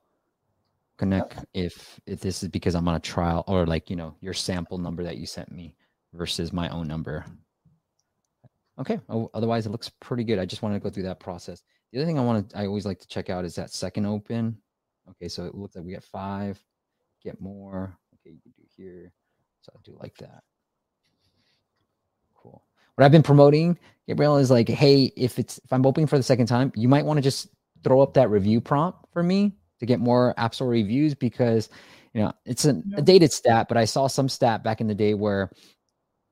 Connect 0.97 1.33
okay. 1.33 1.45
if 1.53 1.99
if 2.05 2.19
this 2.19 2.43
is 2.43 2.49
because 2.49 2.75
I'm 2.75 2.87
on 2.87 2.95
a 2.95 2.99
trial 2.99 3.43
or 3.47 3.65
like, 3.65 3.89
you 3.89 3.95
know, 3.95 4.15
your 4.21 4.33
sample 4.33 4.77
number 4.77 5.03
that 5.03 5.17
you 5.17 5.25
sent 5.25 5.51
me 5.51 5.75
versus 6.13 6.51
my 6.51 6.69
own 6.69 6.87
number. 6.87 7.25
Okay. 8.79 8.99
Oh, 9.09 9.29
otherwise, 9.33 9.65
it 9.65 9.71
looks 9.71 9.89
pretty 9.99 10.23
good. 10.23 10.39
I 10.39 10.45
just 10.45 10.61
wanted 10.61 10.75
to 10.75 10.83
go 10.83 10.89
through 10.89 11.03
that 11.03 11.19
process. 11.19 11.63
The 11.91 11.99
other 11.99 12.05
thing 12.05 12.19
I 12.19 12.23
want 12.23 12.49
to, 12.49 12.57
I 12.57 12.67
always 12.67 12.85
like 12.85 12.99
to 12.99 13.07
check 13.07 13.29
out 13.29 13.45
is 13.45 13.55
that 13.55 13.71
second 13.71 14.05
open. 14.05 14.57
Okay, 15.09 15.27
so 15.27 15.45
it 15.45 15.55
looks 15.55 15.75
like 15.75 15.83
we 15.83 15.93
got 15.93 16.03
five 16.03 16.61
get 17.23 17.39
more. 17.41 17.97
Okay, 18.15 18.33
you 18.35 18.41
can 18.41 18.53
do 18.57 18.63
here. 18.75 19.11
So 19.61 19.71
I'll 19.75 19.81
do 19.83 19.97
like 19.99 20.17
that. 20.17 20.43
Cool. 22.35 22.63
What 22.95 23.05
I've 23.05 23.11
been 23.11 23.23
promoting, 23.23 23.77
Gabriel, 24.07 24.37
is 24.37 24.51
like, 24.51 24.69
hey, 24.69 25.11
if 25.15 25.39
it's 25.39 25.59
if 25.59 25.71
I'm 25.71 25.85
opening 25.85 26.07
for 26.07 26.17
the 26.17 26.23
second 26.23 26.47
time, 26.47 26.71
you 26.75 26.87
might 26.87 27.05
want 27.05 27.17
to 27.17 27.21
just 27.21 27.47
throw 27.83 28.01
up 28.01 28.13
that 28.15 28.29
review 28.29 28.61
prompt 28.61 28.99
for 29.13 29.23
me 29.23 29.53
to 29.79 29.85
get 29.85 29.99
more 29.99 30.33
App 30.37 30.55
Store 30.55 30.69
reviews 30.69 31.15
because 31.15 31.69
you 32.13 32.21
know 32.21 32.33
it's 32.45 32.65
a, 32.65 32.81
a 32.95 33.01
dated 33.01 33.31
stat, 33.31 33.67
but 33.67 33.77
I 33.77 33.85
saw 33.85 34.07
some 34.07 34.29
stat 34.29 34.63
back 34.63 34.81
in 34.81 34.87
the 34.87 34.95
day 34.95 35.13
where 35.13 35.51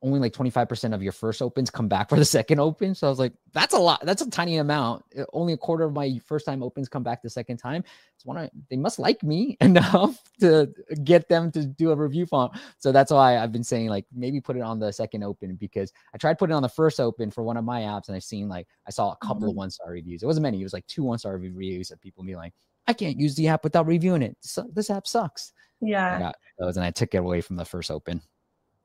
only 0.02 0.20
like 0.20 0.34
25% 0.34 0.94
of 0.94 1.04
your 1.04 1.12
first 1.12 1.42
opens 1.42 1.70
come 1.70 1.88
back 1.88 2.10
for 2.10 2.16
the 2.16 2.26
second 2.26 2.60
open. 2.60 2.96
So 2.96 3.08
I 3.08 3.10
was 3.10 3.20
like, 3.20 3.34
that's 3.52 3.74
a 3.74 3.80
lot. 3.80 4.06
That's 4.06 4.22
a 4.22 4.30
tiny 4.30 4.58
amount. 4.58 5.04
Uh, 5.18 5.26
only 5.34 5.54
a 5.54 5.58
quarter 5.58 5.84
of 5.84 5.94
my 5.94 6.20
first 6.26 6.46
time 6.46 6.64
opens 6.64 6.88
come 6.88 7.04
back 7.04 7.22
the 7.22 7.30
second 7.30 7.58
time. 7.58 7.84
It's 8.16 8.26
one 8.26 8.38
I, 8.38 8.50
they 8.70 8.78
must 8.78 9.00
like 9.00 9.22
me 9.24 9.58
enough 9.62 10.22
to 10.40 10.70
get 11.04 11.28
them 11.28 11.52
to 11.52 11.66
do 11.66 11.92
a 11.92 11.96
review 11.96 12.26
font. 12.26 12.54
So 12.78 12.92
that's 12.92 13.12
why 13.12 13.38
I've 13.38 13.52
been 13.52 13.64
saying 13.64 13.90
like 13.90 14.06
maybe 14.14 14.40
put 14.40 14.56
it 14.56 14.62
on 14.62 14.80
the 14.80 14.92
second 14.94 15.24
open 15.24 15.56
because 15.56 15.92
I 16.14 16.18
tried 16.18 16.38
putting 16.38 16.54
it 16.54 16.58
on 16.58 16.64
the 16.64 16.70
first 16.70 17.00
open 17.00 17.30
for 17.30 17.44
one 17.44 17.58
of 17.58 17.66
my 17.66 17.82
apps 17.82 18.08
and 18.08 18.16
I've 18.16 18.24
seen 18.24 18.48
like 18.48 18.68
I 18.88 18.92
saw 18.92 19.12
a 19.12 19.18
couple 19.18 19.42
mm-hmm. 19.42 19.50
of 19.50 19.56
one 19.56 19.72
star 19.72 19.92
reviews. 19.92 20.24
It 20.24 20.28
wasn't 20.28 20.44
many. 20.44 20.62
It 20.62 20.64
was 20.64 20.74
like 20.74 20.88
two 20.88 21.04
one 21.04 21.20
star 21.20 21.38
reviews 21.38 21.92
of 21.92 22.00
people 22.00 22.24
being 22.24 22.38
like, 22.38 22.54
I 22.88 22.94
can't 22.94 23.20
use 23.20 23.36
the 23.36 23.50
app 23.50 23.64
without 23.64 23.86
reviewing 23.86 24.22
it. 24.22 24.38
So 24.40 24.66
this 24.74 24.90
app 24.90 25.08
sucks. 25.08 25.52
Yeah. 25.82 26.30
I 26.30 26.34
those 26.58 26.78
and 26.78 26.86
I 26.86 26.92
took 26.92 27.14
it 27.14 27.18
away 27.18 27.42
from 27.42 27.58
the 27.58 27.66
first 27.66 27.92
open. 27.92 28.22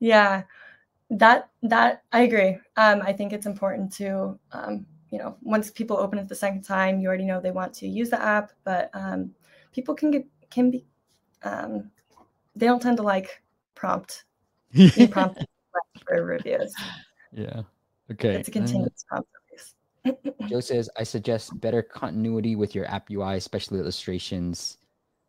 Yeah 0.00 0.42
that 1.14 1.50
that 1.62 2.02
I 2.12 2.22
agree. 2.22 2.58
Um, 2.76 3.00
I 3.02 3.12
think 3.12 3.32
it's 3.32 3.46
important 3.46 3.92
to 3.94 4.38
um, 4.52 4.86
you 5.10 5.18
know 5.18 5.36
once 5.42 5.70
people 5.70 5.96
open 5.96 6.18
it 6.18 6.28
the 6.28 6.34
second 6.34 6.62
time, 6.62 7.00
you 7.00 7.08
already 7.08 7.24
know 7.24 7.40
they 7.40 7.50
want 7.50 7.72
to 7.74 7.88
use 7.88 8.10
the 8.10 8.20
app, 8.20 8.52
but 8.64 8.90
um, 8.94 9.30
people 9.72 9.94
can 9.94 10.10
get 10.10 10.26
can 10.50 10.70
be 10.70 10.84
um, 11.42 11.90
they 12.56 12.66
don't 12.66 12.82
tend 12.82 12.96
to 12.98 13.02
like 13.02 13.42
prompt 13.74 14.24
prompt 15.10 15.44
for 16.06 16.24
reviews. 16.24 16.74
Yeah. 17.32 17.62
Okay. 18.10 18.34
It's 18.36 18.48
a 18.48 18.52
continuous 18.52 19.04
prompt. 19.08 19.28
Joe 20.48 20.60
says, 20.60 20.90
I 20.98 21.02
suggest 21.02 21.58
better 21.60 21.82
continuity 21.82 22.56
with 22.56 22.74
your 22.74 22.84
app 22.90 23.10
UI, 23.10 23.36
especially 23.36 23.80
illustrations. 23.80 24.76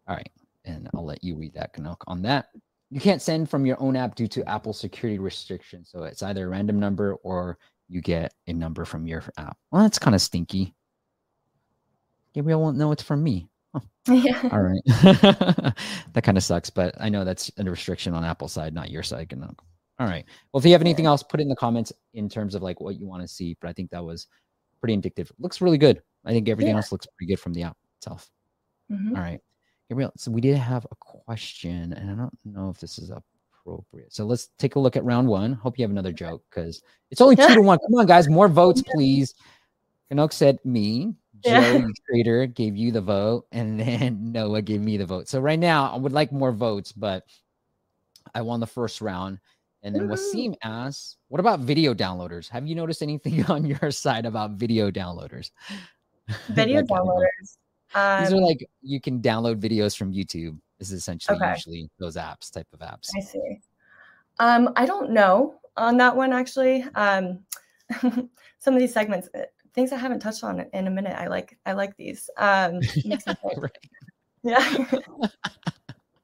All 0.05 0.17
right. 0.17 0.29
And 0.65 0.89
I'll 0.93 1.05
let 1.05 1.23
you 1.23 1.35
read 1.35 1.53
that, 1.53 1.71
Canuck, 1.71 2.03
on 2.07 2.21
that 2.23 2.47
you 2.95 3.01
can't 3.01 3.21
send 3.21 3.49
from 3.49 3.65
your 3.65 3.75
own 3.81 3.97
app 3.97 4.15
due 4.15 4.25
to 4.25 4.49
Apple 4.49 4.71
security 4.71 5.19
restrictions. 5.19 5.89
So 5.91 6.03
it's 6.03 6.23
either 6.23 6.45
a 6.45 6.47
random 6.47 6.79
number 6.79 7.15
or 7.23 7.57
you 7.89 7.99
get 7.99 8.33
a 8.47 8.53
number 8.53 8.85
from 8.85 9.05
your 9.05 9.21
app. 9.37 9.57
Well, 9.69 9.81
that's 9.81 9.99
kind 9.99 10.15
of 10.15 10.21
stinky. 10.21 10.73
Gabriel 12.33 12.61
won't 12.61 12.77
know 12.77 12.93
it's 12.93 13.03
from 13.03 13.21
me. 13.21 13.49
Oh. 13.73 13.81
Yeah. 14.07 14.47
All 14.53 14.61
right. 14.61 14.81
that 16.13 16.21
kind 16.23 16.37
of 16.37 16.43
sucks, 16.45 16.69
but 16.69 16.95
I 16.97 17.09
know 17.09 17.25
that's 17.25 17.51
a 17.57 17.65
restriction 17.65 18.13
on 18.13 18.23
Apple 18.23 18.47
side, 18.47 18.73
not 18.73 18.89
your 18.89 19.03
side. 19.03 19.37
All 19.99 20.07
right. 20.07 20.23
Well, 20.53 20.59
if 20.59 20.65
you 20.65 20.71
have 20.71 20.79
anything 20.79 21.05
else, 21.05 21.21
put 21.21 21.41
it 21.41 21.43
in 21.43 21.49
the 21.49 21.55
comments 21.57 21.91
in 22.13 22.29
terms 22.29 22.55
of 22.55 22.61
like 22.61 22.79
what 22.79 22.97
you 22.97 23.07
want 23.07 23.23
to 23.23 23.27
see. 23.27 23.57
But 23.59 23.67
I 23.67 23.73
think 23.73 23.91
that 23.91 24.05
was 24.05 24.27
pretty 24.79 24.93
indicative. 24.93 25.33
Looks 25.37 25.59
really 25.59 25.77
good. 25.77 26.01
I 26.23 26.31
think 26.31 26.47
everything 26.47 26.71
yeah. 26.71 26.77
else 26.77 26.93
looks 26.93 27.07
pretty 27.17 27.33
good 27.33 27.41
from 27.41 27.51
the 27.51 27.63
app 27.63 27.75
itself. 27.97 28.29
Mm-hmm. 28.89 29.17
All 29.17 29.21
right. 29.21 29.41
Gabriel, 29.89 30.11
so 30.17 30.31
we 30.31 30.41
did 30.41 30.57
have 30.57 30.85
a 30.91 30.95
question, 30.95 31.93
and 31.93 32.09
I 32.09 32.15
don't 32.15 32.37
know 32.43 32.69
if 32.69 32.79
this 32.79 32.97
is 32.97 33.11
appropriate. 33.11 34.13
So 34.13 34.25
let's 34.25 34.49
take 34.57 34.75
a 34.75 34.79
look 34.79 34.95
at 34.95 35.03
round 35.03 35.27
one. 35.27 35.53
Hope 35.53 35.77
you 35.77 35.83
have 35.83 35.91
another 35.91 36.11
joke 36.11 36.43
because 36.49 36.81
it's 37.11 37.21
only 37.21 37.35
two 37.35 37.53
to 37.53 37.61
one. 37.61 37.77
Come 37.89 37.99
on, 37.99 38.05
guys, 38.07 38.27
more 38.27 38.47
votes, 38.47 38.81
please. 38.81 39.35
Canuck 40.09 40.33
said 40.33 40.59
me. 40.63 41.13
Yeah. 41.43 41.77
Joe 41.77 41.87
Trader 42.07 42.45
gave 42.61 42.75
you 42.75 42.91
the 42.91 43.01
vote, 43.01 43.45
and 43.51 43.79
then 43.79 44.31
Noah 44.31 44.63
gave 44.63 44.81
me 44.81 44.97
the 44.97 45.05
vote. 45.05 45.27
So 45.27 45.39
right 45.39 45.59
now, 45.59 45.91
I 45.91 45.97
would 45.97 46.13
like 46.13 46.31
more 46.31 46.51
votes, 46.51 46.91
but 46.91 47.23
I 48.33 48.41
won 48.41 48.59
the 48.59 48.67
first 48.67 49.01
round. 49.01 49.39
And 49.83 49.93
then. 49.93 50.07
Wasim 50.07 50.55
asks, 50.63 51.17
"What 51.27 51.39
about 51.39 51.59
video 51.59 51.93
downloaders? 51.93 52.49
Have 52.49 52.65
you 52.65 52.73
noticed 52.73 53.03
anything 53.03 53.45
on 53.45 53.65
your 53.65 53.91
side 53.91 54.25
about 54.25 54.51
video 54.51 54.89
downloaders? 54.89 55.51
Video 56.49 56.81
Like, 56.81 56.87
I 57.95 58.23
don't 58.29 58.31
know. 58.31 58.31
downloaders. 58.31 58.31
These 58.31 58.33
Um, 58.33 58.39
are 58.39 58.45
like 58.47 58.69
you 58.81 59.01
can 59.01 59.21
download 59.21 59.59
videos 59.59 59.95
from 59.97 60.13
YouTube. 60.13 60.59
This 60.79 60.91
is 60.91 60.99
essentially 60.99 61.37
Okay. 61.37 61.51
usually 61.51 61.89
those 61.97 62.17
apps 62.17 62.51
type 62.51 62.67
of 62.73 62.79
apps. 62.79 63.09
I 63.17 63.21
see. 63.21 63.59
Um, 64.39 64.73
I 64.75 64.85
don't 64.85 65.11
know 65.11 65.55
on 65.77 65.97
that 65.97 66.15
one 66.15 66.33
actually. 66.33 66.83
Um, 66.95 67.39
some 68.59 68.73
of 68.73 68.79
these 68.79 68.93
segments, 68.93 69.29
uh, 69.35 69.43
things 69.73 69.91
I 69.91 69.97
haven't 69.97 70.19
touched 70.19 70.43
on 70.43 70.59
in 70.73 70.87
a 70.87 70.91
minute. 70.91 71.15
I 71.17 71.27
like 71.27 71.57
I 71.65 71.73
like 71.73 71.95
these. 71.95 72.29
Um, 72.37 72.79
makes 73.05 73.25
me 73.27 73.33
think. 73.35 73.57
Right. 73.57 73.77
yeah. 74.43 74.85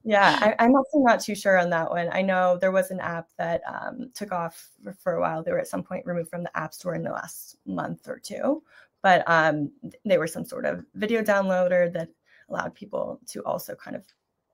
yeah, 0.03 0.37
I, 0.41 0.63
I'm 0.63 0.75
also 0.75 0.99
not 0.99 1.21
too 1.21 1.35
sure 1.35 1.57
on 1.57 1.69
that 1.71 1.89
one. 1.89 2.09
I 2.11 2.21
know 2.21 2.57
there 2.59 2.71
was 2.71 2.91
an 2.91 2.99
app 2.99 3.29
that 3.37 3.61
um, 3.67 4.11
took 4.13 4.31
off 4.31 4.69
for, 4.83 4.93
for 4.93 5.13
a 5.13 5.21
while. 5.21 5.43
They 5.43 5.51
were 5.51 5.59
at 5.59 5.67
some 5.67 5.83
point 5.83 6.05
removed 6.05 6.29
from 6.29 6.43
the 6.43 6.55
App 6.57 6.73
Store 6.73 6.93
in 6.95 7.03
the 7.03 7.11
last 7.11 7.57
month 7.65 8.07
or 8.07 8.19
two, 8.19 8.61
but 9.01 9.23
um, 9.29 9.71
they 10.05 10.17
were 10.17 10.27
some 10.27 10.45
sort 10.45 10.65
of 10.65 10.85
video 10.95 11.21
downloader 11.23 11.91
that 11.93 12.09
allowed 12.49 12.73
people 12.75 13.19
to 13.27 13.41
also 13.43 13.75
kind 13.75 13.95
of 13.95 14.03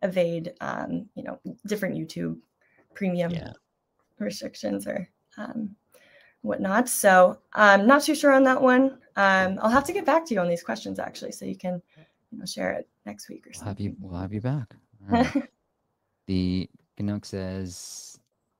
evade, 0.03 0.53
um, 0.61 1.07
you 1.15 1.23
know, 1.23 1.39
different 1.65 1.95
YouTube 1.95 2.37
premium 2.93 3.31
Yeah. 3.31 3.53
restrictions 4.19 4.87
or 4.87 5.09
um, 5.37 5.75
whatnot. 6.41 6.87
So 6.89 7.39
I'm 7.53 7.87
not 7.87 8.03
too 8.03 8.15
sure 8.15 8.31
on 8.31 8.43
that 8.43 8.61
one. 8.61 8.99
Um, 9.15 9.57
I'll 9.61 9.69
have 9.69 9.85
to 9.85 9.93
get 9.93 10.05
back 10.05 10.25
to 10.27 10.33
you 10.33 10.39
on 10.39 10.47
these 10.47 10.63
questions 10.63 10.99
actually, 10.99 11.31
so 11.31 11.45
you 11.45 11.55
can, 11.57 11.81
you 12.31 12.37
know, 12.39 12.45
share 12.45 12.71
it 12.73 12.87
next 13.05 13.29
week 13.29 13.47
or 13.47 13.51
We'll 13.55 13.65
have 13.65 13.79
you. 13.79 13.89
something. 13.91 14.09
We'll 14.09 14.19
have 14.21 14.33
you 14.33 14.41
back. 14.41 14.75
Right. 15.09 15.49
the 16.27 16.69
Canuck 16.97 17.25
says, 17.25 18.19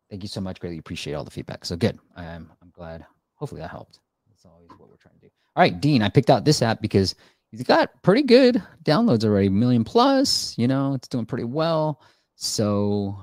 "Thank 0.10 0.24
you 0.24 0.30
so 0.30 0.42
much. 0.42 0.60
Greatly 0.60 0.78
appreciate 0.80 1.14
all 1.14 1.24
the 1.24 1.32
feedback. 1.32 1.66
So 1.66 1.76
good. 1.76 2.00
I'm. 2.16 2.52
I'm 2.62 2.70
glad. 2.72 3.06
Hopefully 3.36 3.62
that 3.62 3.70
helped. 3.72 4.00
That's 4.38 4.54
always 4.54 4.70
what 4.78 4.90
we're 4.90 4.98
trying 4.98 5.16
to 5.16 5.22
do. 5.22 5.30
All 5.56 5.62
right, 5.62 5.82
Dean. 5.82 6.04
I 6.04 6.10
picked 6.10 6.30
out 6.30 6.46
this 6.46 6.62
app 6.62 6.80
because 6.80 7.16
he's 7.50 7.64
got 7.64 7.90
pretty 8.04 8.22
good 8.22 8.62
downloads 8.84 9.26
already, 9.26 9.50
million 9.50 9.84
plus. 9.84 10.56
You 10.60 10.68
know, 10.68 10.94
it's 10.94 11.08
doing 11.08 11.26
pretty 11.26 11.46
well. 11.46 12.02
So 12.36 13.18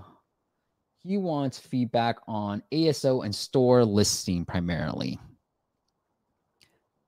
he 1.05 1.17
wants 1.17 1.57
feedback 1.59 2.17
on 2.27 2.65
ASO 2.73 3.25
and 3.25 3.33
store 3.33 3.85
listing 3.85 4.45
primarily. 4.45 5.21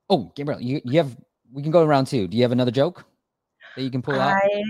Oh, 0.09 0.31
Gabriel, 0.35 0.61
you, 0.61 0.79
you 0.85 0.97
have. 0.99 1.17
We 1.51 1.61
can 1.61 1.71
go 1.71 1.83
around 1.83 2.05
two. 2.05 2.27
Do 2.27 2.37
you 2.37 2.43
have 2.43 2.53
another 2.53 2.71
joke 2.71 3.05
that 3.75 3.83
you 3.83 3.91
can 3.91 4.01
pull 4.01 4.15
out? 4.15 4.35
I 4.35 4.61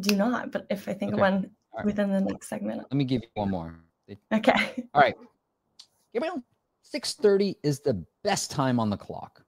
do 0.00 0.16
not, 0.16 0.50
but 0.50 0.66
if 0.70 0.88
I 0.88 0.94
think 0.94 1.12
of 1.12 1.18
Okay. 1.18 1.30
one 1.30 1.50
All 1.72 1.78
right. 1.78 1.86
within 1.86 2.10
the 2.10 2.20
next 2.22 2.48
segment, 2.48 2.82
Let 2.90 2.92
me 2.94 3.04
give 3.04 3.22
you 3.22 3.28
one 3.34 3.50
more. 3.50 3.74
okay. 4.32 4.88
All 4.94 5.00
right. 5.02 5.14
Gabriel, 6.14 6.42
6:30 6.94 7.56
is 7.62 7.80
the 7.80 8.04
best 8.22 8.50
time 8.50 8.78
on 8.80 8.90
the 8.90 8.96
clock. 8.96 9.42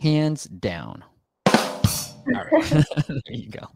Hands 0.00 0.42
down. 0.44 1.04
All 1.46 2.44
right. 2.52 2.64
there 3.08 3.20
you 3.28 3.50
go. 3.50 3.66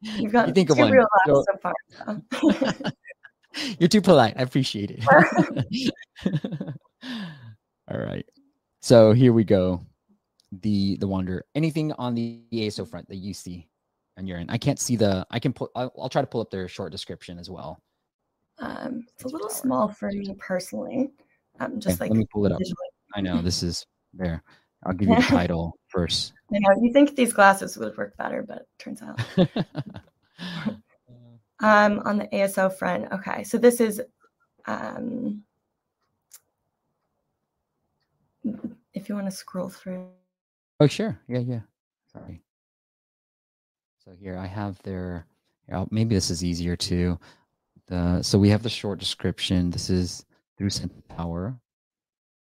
You've 0.00 0.32
got 0.32 0.52
think 0.54 0.70
of 0.70 0.78
one. 0.78 0.90
real 0.90 1.06
so 1.26 1.44
far. 1.62 1.74
so. 1.90 2.90
You're 3.78 3.88
too 3.88 4.00
polite. 4.00 4.34
I 4.36 4.42
appreciate 4.42 4.90
it. 4.90 5.92
All 7.90 7.98
right. 7.98 8.26
So 8.80 9.12
here 9.12 9.32
we 9.32 9.44
go. 9.44 9.84
The 10.62 10.96
the 10.96 11.06
wonder. 11.06 11.44
Anything 11.54 11.92
on 11.92 12.14
the 12.14 12.40
ASO 12.52 12.88
front 12.88 13.08
that 13.08 13.16
you 13.16 13.32
see 13.34 13.68
on 14.18 14.26
your 14.26 14.38
end? 14.38 14.50
I 14.50 14.58
can't 14.58 14.78
see 14.78 14.96
the. 14.96 15.26
I 15.30 15.38
can 15.38 15.52
put. 15.52 15.70
I'll, 15.76 15.92
I'll 15.98 16.08
try 16.08 16.22
to 16.22 16.26
pull 16.26 16.40
up 16.40 16.50
their 16.50 16.66
short 16.66 16.92
description 16.92 17.38
as 17.38 17.48
well. 17.50 17.80
um, 18.58 19.06
it's 19.14 19.24
a 19.24 19.28
little 19.28 19.50
small 19.50 19.88
for 19.88 20.10
me 20.10 20.34
personally. 20.38 21.10
Um, 21.60 21.80
just 21.80 22.00
like 22.00 22.10
let 22.10 22.18
me 22.18 22.26
pull 22.32 22.46
it 22.46 22.52
up. 22.52 22.58
visually. 22.58 22.76
I 23.14 23.20
know 23.20 23.42
this 23.42 23.62
is 23.62 23.86
there. 24.14 24.42
I'll 24.84 24.94
give 24.94 25.08
you 25.08 25.16
the 25.16 25.22
title 25.28 25.78
first. 25.88 26.32
You 26.50 26.60
know, 26.60 26.82
you 26.82 26.92
think 26.92 27.14
these 27.14 27.32
glasses 27.32 27.76
would 27.76 27.96
work 27.96 28.16
better, 28.16 28.42
but 28.42 28.66
turns 28.78 29.02
out. 29.02 29.20
Um, 31.62 32.00
on 32.04 32.18
the 32.18 32.26
ASO 32.26 32.76
front, 32.76 33.10
okay. 33.12 33.44
So 33.44 33.56
this 33.56 33.80
is, 33.80 34.02
um, 34.66 35.44
if 38.94 39.08
you 39.08 39.14
want 39.14 39.28
to 39.28 39.30
scroll 39.30 39.68
through. 39.68 40.08
oh, 40.80 40.88
sure. 40.88 41.20
Yeah, 41.28 41.38
yeah. 41.38 41.60
Sorry. 42.12 42.42
So 44.04 44.10
here 44.18 44.36
I 44.36 44.46
have 44.46 44.82
their. 44.82 45.26
maybe 45.92 46.16
this 46.16 46.30
is 46.30 46.42
easier 46.42 46.74
too. 46.74 47.16
The 47.86 48.22
so 48.22 48.40
we 48.40 48.48
have 48.48 48.64
the 48.64 48.68
short 48.68 48.98
description. 48.98 49.70
This 49.70 49.88
is 49.88 50.24
through 50.70 50.90
Power. 51.08 51.58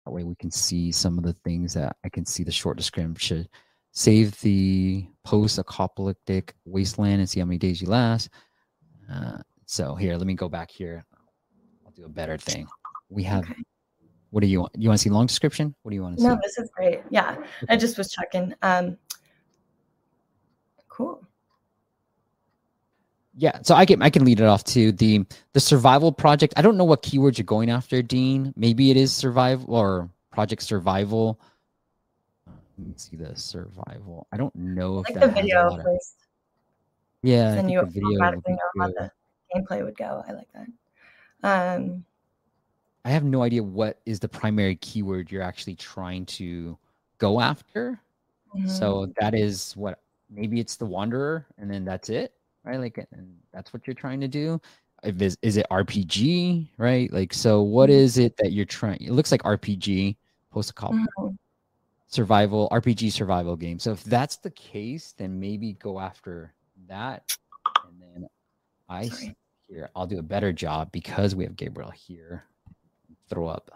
That 0.05 0.11
way 0.11 0.23
we 0.23 0.35
can 0.35 0.51
see 0.51 0.91
some 0.91 1.17
of 1.17 1.23
the 1.23 1.35
things 1.43 1.73
that 1.73 1.95
I 2.03 2.09
can 2.09 2.25
see 2.25 2.43
the 2.43 2.51
short 2.51 2.77
description. 2.77 3.47
Save 3.91 4.39
the 4.41 5.07
post-apocalyptic 5.23 6.53
wasteland 6.65 7.21
and 7.21 7.29
see 7.29 7.39
how 7.39 7.45
many 7.45 7.57
days 7.57 7.81
you 7.81 7.87
last. 7.87 8.29
Uh, 9.11 9.37
so 9.65 9.95
here, 9.95 10.15
let 10.17 10.27
me 10.27 10.33
go 10.33 10.49
back 10.49 10.69
here. 10.69 11.05
I'll 11.85 11.91
do 11.93 12.05
a 12.05 12.09
better 12.09 12.37
thing. 12.37 12.67
We 13.09 13.23
have. 13.23 13.45
Okay. 13.45 13.63
What 14.31 14.41
do 14.41 14.47
you 14.47 14.59
want? 14.59 14.73
You 14.77 14.89
want 14.89 14.99
to 14.99 15.03
see 15.03 15.09
long 15.09 15.27
description? 15.27 15.73
What 15.83 15.91
do 15.91 15.95
you 15.95 16.03
want 16.03 16.17
to 16.17 16.21
see? 16.21 16.27
No, 16.27 16.37
this 16.43 16.57
is 16.57 16.69
great. 16.75 17.01
Yeah, 17.09 17.37
I 17.69 17.77
just 17.77 17.97
was 17.97 18.11
checking. 18.11 18.53
Um, 18.61 18.97
cool. 20.89 21.25
Yeah, 23.37 23.59
so 23.63 23.75
I 23.75 23.85
can 23.85 24.01
I 24.01 24.09
can 24.09 24.23
lead 24.23 24.39
it 24.39 24.45
off 24.45 24.63
to 24.65 24.91
the 24.93 25.25
the 25.53 25.59
survival 25.59 26.11
project. 26.11 26.53
I 26.55 26.61
don't 26.61 26.77
know 26.77 26.85
what 26.85 27.03
keywords 27.03 27.37
you're 27.37 27.45
going 27.45 27.69
after, 27.69 28.01
Dean. 28.01 28.53
Maybe 28.55 28.91
it 28.91 28.97
is 28.97 29.13
survival 29.13 29.75
or 29.75 30.09
project 30.31 30.61
survival. 30.61 31.39
Let 32.77 32.87
me 32.87 32.93
see 32.95 33.17
the 33.17 33.35
survival. 33.35 34.27
I 34.31 34.37
don't 34.37 34.55
know 34.55 34.99
if 34.99 35.05
like 35.07 35.15
that 35.15 35.27
the 35.35 35.41
video 35.41 35.67
of- 35.67 35.85
yeah, 37.23 37.55
then 37.55 37.69
you 37.69 37.79
the 37.81 37.87
video 37.87 38.21
automatically 38.21 38.53
know 38.53 38.81
how 38.81 38.87
the 38.87 39.11
gameplay 39.53 39.83
would 39.83 39.97
go. 39.97 40.23
I 40.27 40.31
like 40.31 40.47
that. 40.53 40.67
Um, 41.43 42.05
I 43.03 43.09
have 43.09 43.23
no 43.23 43.43
idea 43.43 43.61
what 43.63 43.99
is 44.05 44.19
the 44.19 44.27
primary 44.29 44.75
keyword 44.77 45.31
you're 45.31 45.41
actually 45.41 45.75
trying 45.75 46.25
to 46.27 46.77
go 47.17 47.39
after. 47.39 47.99
mhm. 48.55 48.69
So 48.69 49.13
that 49.19 49.33
is 49.35 49.73
what 49.75 49.99
maybe 50.29 50.59
it's 50.59 50.75
the 50.75 50.85
wanderer, 50.85 51.45
and 51.57 51.69
then 51.69 51.85
that's 51.85 52.09
it, 52.09 52.33
right? 52.65 52.79
Like, 52.79 53.05
and 53.11 53.37
that's 53.53 53.71
what 53.73 53.87
you're 53.87 53.93
trying 53.93 54.19
to 54.21 54.27
do. 54.27 54.59
Is 55.03 55.37
is 55.41 55.57
it 55.57 55.67
RPG, 55.69 56.69
right? 56.77 57.11
Like, 57.13 57.33
so 57.33 57.61
what 57.61 57.89
Mhm. 57.89 58.17
it 58.17 58.37
that 58.37 58.51
you're 58.51 58.65
trying? 58.65 59.01
It 59.01 59.11
looks 59.11 59.31
like 59.31 59.43
RPG, 59.43 60.17
post 60.51 60.73
Mhm. 60.75 61.37
survival 62.07 62.67
RPG 62.71 63.11
survival 63.11 63.55
game. 63.55 63.77
So 63.77 63.91
if 63.91 64.03
that's 64.03 64.37
the 64.37 64.51
case, 64.51 65.13
then 65.13 65.39
maybe 65.39 65.73
go 65.73 65.99
after 65.99 66.53
that, 66.87 67.37
and 67.87 68.01
then 68.01 68.27
I 68.89 69.11
here 69.67 69.89
I'll 69.95 70.07
do 70.07 70.19
a 70.19 70.23
better 70.23 70.53
job 70.53 70.91
because 70.91 71.35
we 71.35 71.43
have 71.43 71.55
Gabriel 71.55 71.91
here. 71.91 72.45
Throw 73.29 73.47
up 73.47 73.71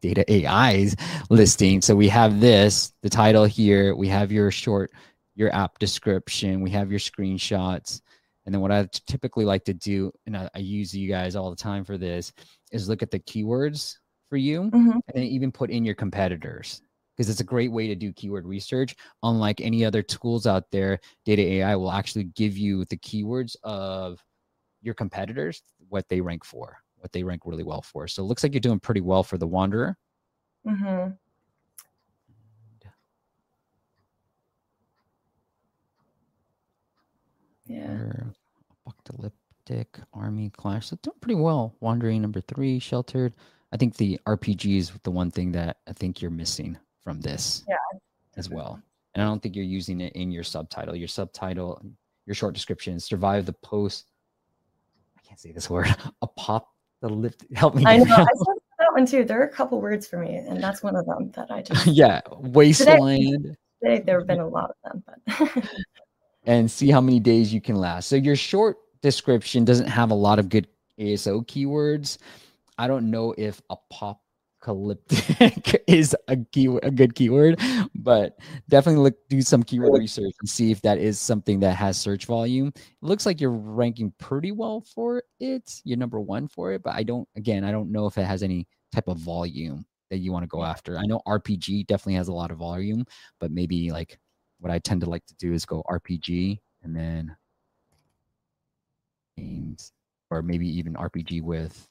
data 0.00 0.24
AI's 0.32 0.94
listing. 1.28 1.82
So 1.82 1.96
we 1.96 2.08
have 2.08 2.40
this, 2.40 2.92
the 3.02 3.10
title 3.10 3.44
here. 3.44 3.94
We 3.94 4.08
have 4.08 4.30
your 4.30 4.50
short, 4.50 4.92
your 5.40 5.52
app 5.54 5.78
description. 5.78 6.60
We 6.60 6.70
have 6.70 6.90
your 6.90 7.00
screenshots. 7.00 8.02
And 8.44 8.54
then 8.54 8.60
what 8.60 8.70
I 8.70 8.86
typically 9.06 9.44
like 9.46 9.64
to 9.64 9.74
do, 9.74 10.12
and 10.26 10.36
I, 10.36 10.50
I 10.54 10.58
use 10.58 10.94
you 10.94 11.08
guys 11.08 11.34
all 11.34 11.50
the 11.50 11.56
time 11.56 11.82
for 11.84 11.96
this, 11.96 12.32
is 12.72 12.88
look 12.88 13.02
at 13.02 13.10
the 13.10 13.18
keywords 13.20 13.96
for 14.28 14.36
you 14.36 14.70
Mhm. 14.70 14.92
and 14.92 15.02
then 15.14 15.22
even 15.24 15.50
put 15.50 15.70
in 15.70 15.84
your 15.84 15.94
competitors 15.94 16.82
because 17.16 17.28
it's 17.30 17.40
a 17.40 17.44
great 17.44 17.72
way 17.72 17.88
to 17.88 17.94
do 17.94 18.12
keyword 18.12 18.46
research. 18.46 18.94
Unlike 19.22 19.60
any 19.60 19.84
other 19.84 20.02
tools 20.02 20.46
out 20.46 20.70
there, 20.70 21.00
Data 21.24 21.42
AI 21.42 21.74
will 21.74 21.90
actually 21.90 22.24
give 22.24 22.56
you 22.56 22.84
the 22.86 22.96
keywords 22.98 23.56
of 23.64 24.22
your 24.82 24.94
competitors, 24.94 25.62
what 25.88 26.08
they 26.08 26.20
rank 26.20 26.44
for, 26.44 26.76
what 26.96 27.12
they 27.12 27.22
rank 27.22 27.42
really 27.46 27.64
well 27.64 27.82
for. 27.82 28.06
So 28.08 28.22
it 28.22 28.26
looks 28.26 28.42
like 28.42 28.52
you're 28.52 28.60
doing 28.60 28.80
pretty 28.80 29.00
well 29.00 29.22
for 29.22 29.38
the 29.38 29.46
Wanderer. 29.46 29.96
Mhm. 30.66 31.18
Yeah. 37.70 38.12
Apocalyptic 38.86 39.98
Army 40.12 40.50
Clash. 40.56 40.88
So 40.88 40.98
doing 41.02 41.16
pretty 41.20 41.36
well. 41.36 41.76
Wandering 41.80 42.20
number 42.22 42.40
three, 42.40 42.78
Sheltered. 42.78 43.34
I 43.72 43.76
think 43.76 43.96
the 43.96 44.18
RPG 44.26 44.78
is 44.78 44.90
the 45.04 45.10
one 45.10 45.30
thing 45.30 45.52
that 45.52 45.76
I 45.86 45.92
think 45.92 46.20
you're 46.20 46.30
missing 46.30 46.76
from 47.04 47.20
this 47.20 47.62
Yeah, 47.68 47.76
as 48.36 48.50
well. 48.50 48.82
And 49.14 49.22
I 49.22 49.26
don't 49.26 49.40
think 49.40 49.54
you're 49.54 49.64
using 49.64 50.00
it 50.00 50.12
in 50.14 50.32
your 50.32 50.42
subtitle. 50.42 50.96
Your 50.96 51.08
subtitle, 51.08 51.80
your 52.26 52.34
short 52.34 52.54
description, 52.54 52.98
survive 52.98 53.46
the 53.46 53.52
post. 53.52 54.10
I 55.16 55.20
can't 55.26 55.38
say 55.38 55.52
this 55.52 55.70
word. 55.70 55.94
A 56.22 56.26
pop 56.26 56.68
the 57.00 57.08
lift. 57.08 57.44
Help 57.54 57.76
me. 57.76 57.84
I 57.86 57.98
know. 57.98 58.14
I 58.14 58.24
saw 58.24 58.54
that 58.80 58.92
one 58.92 59.06
too. 59.06 59.24
There 59.24 59.40
are 59.40 59.44
a 59.46 59.52
couple 59.52 59.80
words 59.80 60.06
for 60.08 60.18
me, 60.18 60.34
and 60.34 60.60
that's 60.62 60.82
one 60.82 60.96
of 60.96 61.06
them 61.06 61.30
that 61.36 61.50
I 61.50 61.62
just. 61.68 61.86
yeah, 61.86 62.20
wasteland. 62.40 63.56
Today, 63.82 63.98
today 63.98 64.02
there 64.04 64.18
have 64.18 64.26
been 64.26 64.40
a 64.40 64.48
lot 64.48 64.70
of 64.84 64.92
them, 64.92 65.04
but. 65.06 65.64
and 66.44 66.70
see 66.70 66.90
how 66.90 67.00
many 67.00 67.20
days 67.20 67.52
you 67.52 67.60
can 67.60 67.76
last. 67.76 68.08
So 68.08 68.16
your 68.16 68.36
short 68.36 68.78
description 69.02 69.64
doesn't 69.64 69.88
have 69.88 70.10
a 70.10 70.14
lot 70.14 70.38
of 70.38 70.48
good 70.48 70.66
ASO 70.98 71.46
keywords. 71.46 72.18
I 72.78 72.86
don't 72.86 73.10
know 73.10 73.34
if 73.36 73.60
apocalyptic 73.70 75.84
is 75.86 76.16
a 76.28 76.36
keyword, 76.36 76.84
a 76.84 76.90
good 76.90 77.14
keyword, 77.14 77.60
but 77.94 78.38
definitely 78.68 79.02
look 79.02 79.16
do 79.28 79.42
some 79.42 79.62
keyword 79.62 79.98
research 79.98 80.34
and 80.40 80.48
see 80.48 80.70
if 80.70 80.80
that 80.82 80.98
is 80.98 81.18
something 81.18 81.60
that 81.60 81.76
has 81.76 82.00
search 82.00 82.26
volume. 82.26 82.68
It 82.68 82.82
looks 83.02 83.26
like 83.26 83.40
you're 83.40 83.50
ranking 83.50 84.12
pretty 84.18 84.52
well 84.52 84.82
for 84.94 85.22
it. 85.40 85.80
You're 85.84 85.98
number 85.98 86.20
one 86.20 86.48
for 86.48 86.72
it, 86.72 86.82
but 86.82 86.94
I 86.94 87.02
don't. 87.02 87.28
Again, 87.36 87.64
I 87.64 87.72
don't 87.72 87.92
know 87.92 88.06
if 88.06 88.18
it 88.18 88.24
has 88.24 88.42
any 88.42 88.66
type 88.92 89.08
of 89.08 89.18
volume 89.18 89.84
that 90.10 90.18
you 90.18 90.32
want 90.32 90.42
to 90.42 90.48
go 90.48 90.64
after. 90.64 90.98
I 90.98 91.06
know 91.06 91.20
RPG 91.26 91.86
definitely 91.86 92.14
has 92.14 92.28
a 92.28 92.32
lot 92.32 92.50
of 92.50 92.58
volume, 92.58 93.04
but 93.38 93.50
maybe 93.50 93.90
like 93.90 94.18
what 94.60 94.70
I 94.70 94.78
tend 94.78 95.00
to 95.00 95.10
like 95.10 95.26
to 95.26 95.34
do 95.34 95.52
is 95.52 95.64
go 95.64 95.82
RPG 95.90 96.60
and 96.82 96.94
then 96.94 97.36
games, 99.36 99.92
or 100.30 100.42
maybe 100.42 100.68
even 100.68 100.94
RPG 100.94 101.42
with. 101.42 101.88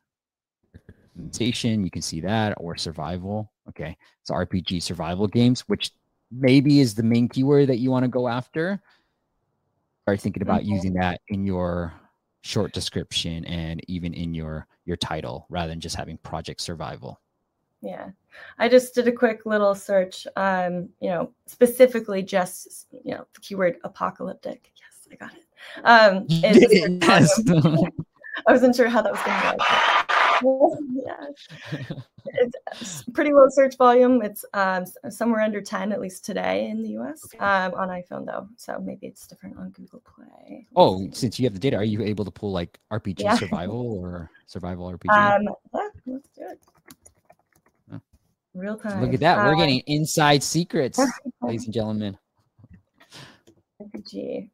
You 1.83 1.91
can 1.91 2.01
see 2.01 2.21
that, 2.21 2.53
or 2.57 2.77
survival. 2.77 3.51
Okay, 3.67 3.97
so 4.23 4.33
RPG 4.33 4.81
survival 4.81 5.27
games, 5.27 5.61
which 5.61 5.91
maybe 6.31 6.79
is 6.79 6.95
the 6.95 7.03
main 7.03 7.27
keyword 7.27 7.69
that 7.69 7.77
you 7.77 7.91
want 7.91 8.03
to 8.03 8.09
go 8.09 8.27
after. 8.27 8.81
Start 10.03 10.21
thinking 10.21 10.43
about 10.43 10.61
mm-hmm. 10.61 10.73
using 10.73 10.93
that 10.93 11.21
in 11.27 11.45
your 11.45 11.93
short 12.41 12.71
description 12.71 13.43
and 13.45 13.81
even 13.89 14.13
in 14.13 14.33
your 14.33 14.65
your 14.85 14.95
title 14.95 15.45
rather 15.49 15.69
than 15.69 15.79
just 15.79 15.95
having 15.95 16.17
project 16.17 16.61
survival. 16.61 17.19
Yeah. 17.81 18.09
I 18.57 18.67
just 18.67 18.93
did 18.93 19.07
a 19.07 19.11
quick 19.11 19.45
little 19.45 19.73
search, 19.75 20.27
um, 20.35 20.89
you 20.99 21.09
know, 21.09 21.31
specifically 21.45 22.21
just, 22.21 22.87
you 23.03 23.15
know, 23.15 23.25
the 23.33 23.41
keyword 23.41 23.77
apocalyptic. 23.83 24.71
Yes, 24.75 25.07
I 25.11 25.15
got 25.15 25.33
it. 25.33 25.45
Um, 25.83 26.25
yes. 26.29 27.41
I 28.47 28.51
wasn't 28.51 28.75
sure 28.75 28.87
how 28.87 29.01
that 29.01 29.11
was 29.11 29.21
going 29.21 29.41
to 29.41 29.57
go. 29.57 29.65
yeah. 30.93 31.25
It's 32.79 33.03
pretty 33.13 33.33
low 33.33 33.47
search 33.49 33.75
volume. 33.77 34.21
It's 34.21 34.45
um, 34.53 34.85
somewhere 35.09 35.41
under 35.41 35.59
10, 35.61 35.91
at 35.91 35.99
least 35.99 36.23
today 36.23 36.69
in 36.69 36.81
the 36.81 36.89
US 36.99 37.21
um, 37.39 37.73
on 37.73 37.89
iPhone, 37.89 38.25
though. 38.25 38.47
So 38.55 38.79
maybe 38.79 39.07
it's 39.07 39.27
different 39.27 39.57
on 39.57 39.71
Google 39.71 40.01
Play. 40.01 40.67
Oh, 40.75 41.09
since 41.11 41.39
you 41.39 41.45
have 41.45 41.53
the 41.53 41.59
data, 41.59 41.75
are 41.75 41.83
you 41.83 42.01
able 42.03 42.23
to 42.25 42.31
pull 42.31 42.51
like 42.51 42.79
RPG 42.91 43.21
yeah. 43.21 43.35
survival 43.35 43.99
or 44.01 44.29
survival 44.47 44.89
RPG? 44.91 45.09
Um, 45.09 45.43
yeah, 45.73 45.89
let's 46.05 46.29
do 46.29 46.43
it. 46.49 46.59
Real 48.53 48.77
time. 48.77 49.01
Look 49.01 49.13
at 49.13 49.19
that. 49.19 49.45
We're 49.45 49.55
getting 49.55 49.81
inside 49.81 50.41
secrets, 50.43 50.99
ladies 51.41 51.65
and 51.65 51.73
gentlemen. 51.73 52.17
RPG. 53.81 54.49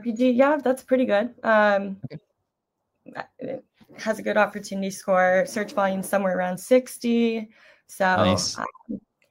RPG, 0.00 0.36
yeah, 0.36 0.58
that's 0.62 0.82
pretty 0.82 1.04
good. 1.04 1.34
Um, 1.42 1.96
okay. 2.04 3.24
It 3.38 3.64
has 3.98 4.18
a 4.18 4.22
good 4.22 4.36
opportunity 4.36 4.90
score. 4.90 5.44
Search 5.46 5.72
volume 5.72 6.02
somewhere 6.02 6.36
around 6.36 6.58
60. 6.58 7.48
So, 7.88 8.04
nice. 8.04 8.58
um, 8.58 8.66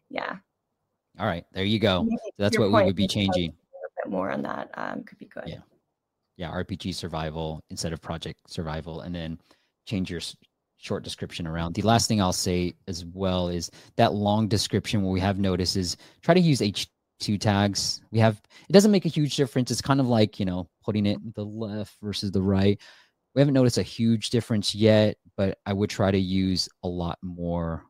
yeah. 0.10 0.36
All 1.20 1.26
right, 1.26 1.46
there 1.54 1.66
you 1.66 1.80
go. 1.80 2.08
So 2.10 2.30
that's 2.38 2.58
what 2.60 2.72
we 2.72 2.84
would 2.84 2.96
be 2.96 3.08
changing. 3.08 3.50
A 3.50 3.78
little 3.78 3.92
bit 4.04 4.12
more 4.12 4.32
on 4.32 4.42
that 4.44 4.70
um, 4.76 5.04
could 5.04 5.18
be 5.18 5.26
good. 5.26 5.44
Yeah. 5.48 5.60
Yeah, 6.38 6.52
RPG 6.52 6.96
survival 6.96 7.62
instead 7.70 7.94
of 7.94 8.02
project 8.02 8.40
survival, 8.50 9.02
and 9.02 9.14
then 9.14 9.38
change 9.86 10.10
your 10.10 10.22
short 10.82 11.04
description 11.04 11.48
around. 11.48 11.76
The 11.76 11.84
last 11.84 12.08
thing 12.08 12.22
I'll 12.22 12.34
say 12.34 12.74
as 12.88 13.06
well 13.06 13.50
is 13.50 13.70
that 13.98 14.14
long 14.14 14.48
description 14.48 15.04
what 15.04 15.12
we 15.12 15.20
have 15.20 15.40
noticed 15.40 15.78
is 15.78 15.96
try 16.24 16.34
to 16.34 16.40
use 16.40 16.60
H2 16.60 17.40
tags. 17.40 18.02
We 18.12 18.20
have 18.20 18.42
it 18.68 18.74
doesn't 18.74 18.92
make 18.92 19.06
a 19.06 19.10
huge 19.10 19.36
difference. 19.36 19.70
It's 19.70 19.82
kind 19.82 20.00
of 20.00 20.08
like, 20.08 20.40
you 20.40 20.46
know, 20.46 20.68
putting 20.84 21.06
it 21.06 21.20
the 21.36 21.46
left 21.46 21.96
versus 22.02 22.32
the 22.32 22.42
right. 22.42 22.80
We 23.36 23.42
haven't 23.42 23.54
noticed 23.54 23.78
a 23.78 23.84
huge 23.84 24.32
difference 24.32 24.76
yet, 24.76 25.18
but 25.38 25.60
I 25.66 25.74
would 25.74 25.90
try 25.90 26.12
to 26.12 26.20
use 26.20 26.68
a 26.84 26.88
lot 26.88 27.18
more 27.22 27.84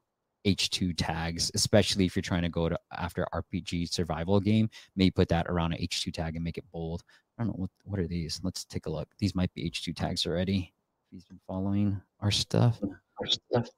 H2 0.46 0.94
tags, 0.98 1.50
especially 1.56 2.06
if 2.06 2.16
you're 2.16 2.22
trying 2.22 2.44
to 2.44 2.50
go 2.50 2.68
to 2.68 2.78
after 2.98 3.26
RPG 3.34 3.92
survival 3.92 4.40
game. 4.40 4.70
Maybe 4.96 5.12
put 5.12 5.30
that 5.30 5.48
around 5.48 5.74
an 5.74 5.80
H2 5.82 6.14
tag 6.14 6.36
and 6.36 6.44
make 6.44 6.58
it 6.58 6.66
bold. 6.74 7.04
I 7.40 7.44
don't 7.44 7.48
know 7.48 7.56
what 7.58 7.70
what 7.86 8.00
are 8.00 8.08
these. 8.08 8.42
Let's 8.44 8.66
take 8.66 8.86
a 8.86 8.92
look. 8.92 9.08
These 9.18 9.34
might 9.34 9.54
be 9.54 9.70
H2 9.70 9.96
tags 9.96 10.26
already 10.26 10.74
he's 11.12 11.26
been 11.26 11.40
following 11.48 12.02
our 12.22 12.32
stuff. 12.32 12.80
Our 13.20 13.28
stuff. 13.28 13.70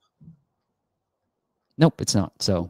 Nope, 1.78 2.00
it's 2.02 2.16
not. 2.16 2.32
So 2.40 2.70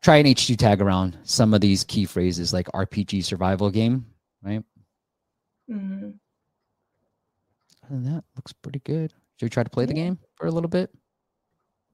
try 0.00 0.16
an 0.16 0.26
H2 0.26 0.56
tag 0.56 0.80
around 0.80 1.18
some 1.24 1.52
of 1.52 1.60
these 1.60 1.84
key 1.84 2.04
phrases 2.04 2.52
like 2.52 2.66
RPG 2.68 3.24
survival 3.24 3.70
game, 3.70 4.06
right? 4.42 4.62
Mm-hmm. 5.70 6.10
Other 7.84 7.94
than 7.94 8.04
that, 8.04 8.24
looks 8.36 8.52
pretty 8.52 8.80
good. 8.80 9.12
Should 9.36 9.46
we 9.46 9.50
try 9.50 9.64
to 9.64 9.70
play 9.70 9.84
the 9.84 9.94
game 9.94 10.18
for 10.36 10.46
a 10.46 10.50
little 10.50 10.70
bit? 10.70 10.90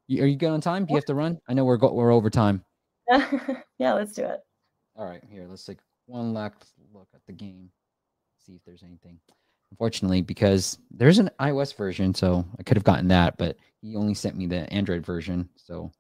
You, 0.07 0.22
are 0.22 0.26
you 0.26 0.37
good 0.37 0.50
on 0.50 0.61
time? 0.61 0.85
Do 0.85 0.92
you 0.92 0.96
have 0.96 1.05
to 1.07 1.14
run? 1.14 1.40
I 1.48 1.55
know 1.55 1.64
we're 1.64 1.79
go- 1.79 1.92
we're 1.92 2.12
over 2.12 2.31
time. 2.31 2.64
yeah, 3.79 3.94
let's 3.94 4.12
do 4.12 4.24
it. 4.24 4.40
All 4.96 5.07
right, 5.07 5.22
here. 5.29 5.46
Let's 5.48 5.64
take 5.64 5.79
one 6.07 6.35
last 6.35 6.74
look 6.92 7.09
at 7.14 7.20
the 7.26 7.33
game. 7.33 7.70
See 8.38 8.53
if 8.53 8.64
there's 8.64 8.83
anything 8.83 9.18
unfortunately, 9.70 10.22
because 10.22 10.78
there's 10.90 11.18
an 11.18 11.30
iOS 11.40 11.74
version, 11.74 12.14
so 12.14 12.44
I 12.59 12.62
could 12.62 12.76
have 12.76 12.85
gotten 12.85 13.09
that, 13.09 13.37
but 13.38 13.56
he 13.80 13.96
only 13.96 14.14
sent 14.14 14.37
me 14.37 14.46
the 14.46 14.70
Android 14.72 15.04
version, 15.04 15.48
so 15.56 15.90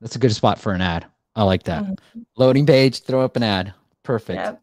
That's 0.00 0.16
a 0.16 0.18
good 0.18 0.34
spot 0.34 0.58
for 0.58 0.72
an 0.72 0.82
ad. 0.82 1.06
I 1.34 1.44
like 1.44 1.62
that. 1.64 1.84
Mm-hmm. 1.84 2.20
Loading 2.36 2.66
page, 2.66 3.00
throw 3.00 3.24
up 3.24 3.36
an 3.36 3.42
ad. 3.42 3.72
Perfect. 4.02 4.38
Yep. 4.38 4.62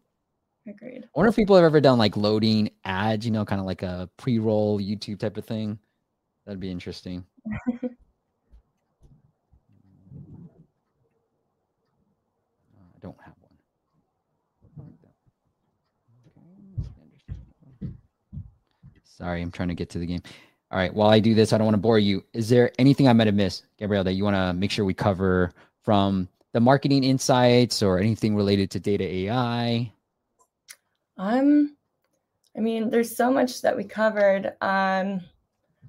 Agreed. 0.68 1.02
I 1.04 1.08
wonder 1.14 1.28
if 1.28 1.36
people 1.36 1.56
have 1.56 1.64
ever 1.64 1.80
done 1.80 1.98
like 1.98 2.16
loading 2.16 2.70
ads, 2.84 3.26
you 3.26 3.32
know, 3.32 3.44
kind 3.44 3.60
of 3.60 3.66
like 3.66 3.82
a 3.82 4.08
pre 4.16 4.38
roll 4.38 4.78
YouTube 4.78 5.18
type 5.18 5.36
of 5.36 5.44
thing. 5.44 5.78
That'd 6.46 6.60
be 6.60 6.70
interesting. 6.70 7.24
I 7.68 7.88
don't 13.00 13.20
have 13.20 13.34
one. 13.40 13.50
Sorry, 19.04 19.42
I'm 19.42 19.50
trying 19.50 19.68
to 19.68 19.74
get 19.74 19.90
to 19.90 19.98
the 19.98 20.06
game. 20.06 20.22
All 20.72 20.78
right. 20.78 20.92
While 20.92 21.10
I 21.10 21.20
do 21.20 21.34
this, 21.34 21.52
I 21.52 21.58
don't 21.58 21.66
want 21.66 21.74
to 21.74 21.80
bore 21.80 21.98
you. 21.98 22.24
Is 22.32 22.48
there 22.48 22.72
anything 22.78 23.06
I 23.06 23.12
might 23.12 23.26
have 23.26 23.36
missed, 23.36 23.66
Gabriel, 23.78 24.04
that 24.04 24.14
you 24.14 24.24
want 24.24 24.36
to 24.36 24.54
make 24.54 24.70
sure 24.70 24.86
we 24.86 24.94
cover 24.94 25.52
from 25.82 26.28
the 26.52 26.60
marketing 26.60 27.04
insights 27.04 27.82
or 27.82 27.98
anything 27.98 28.34
related 28.34 28.70
to 28.70 28.80
data 28.80 29.04
AI? 29.04 29.92
Um, 31.18 31.76
I 32.56 32.60
mean, 32.60 32.88
there's 32.88 33.14
so 33.14 33.30
much 33.30 33.60
that 33.60 33.76
we 33.76 33.84
covered. 33.84 34.46
Um, 34.62 35.20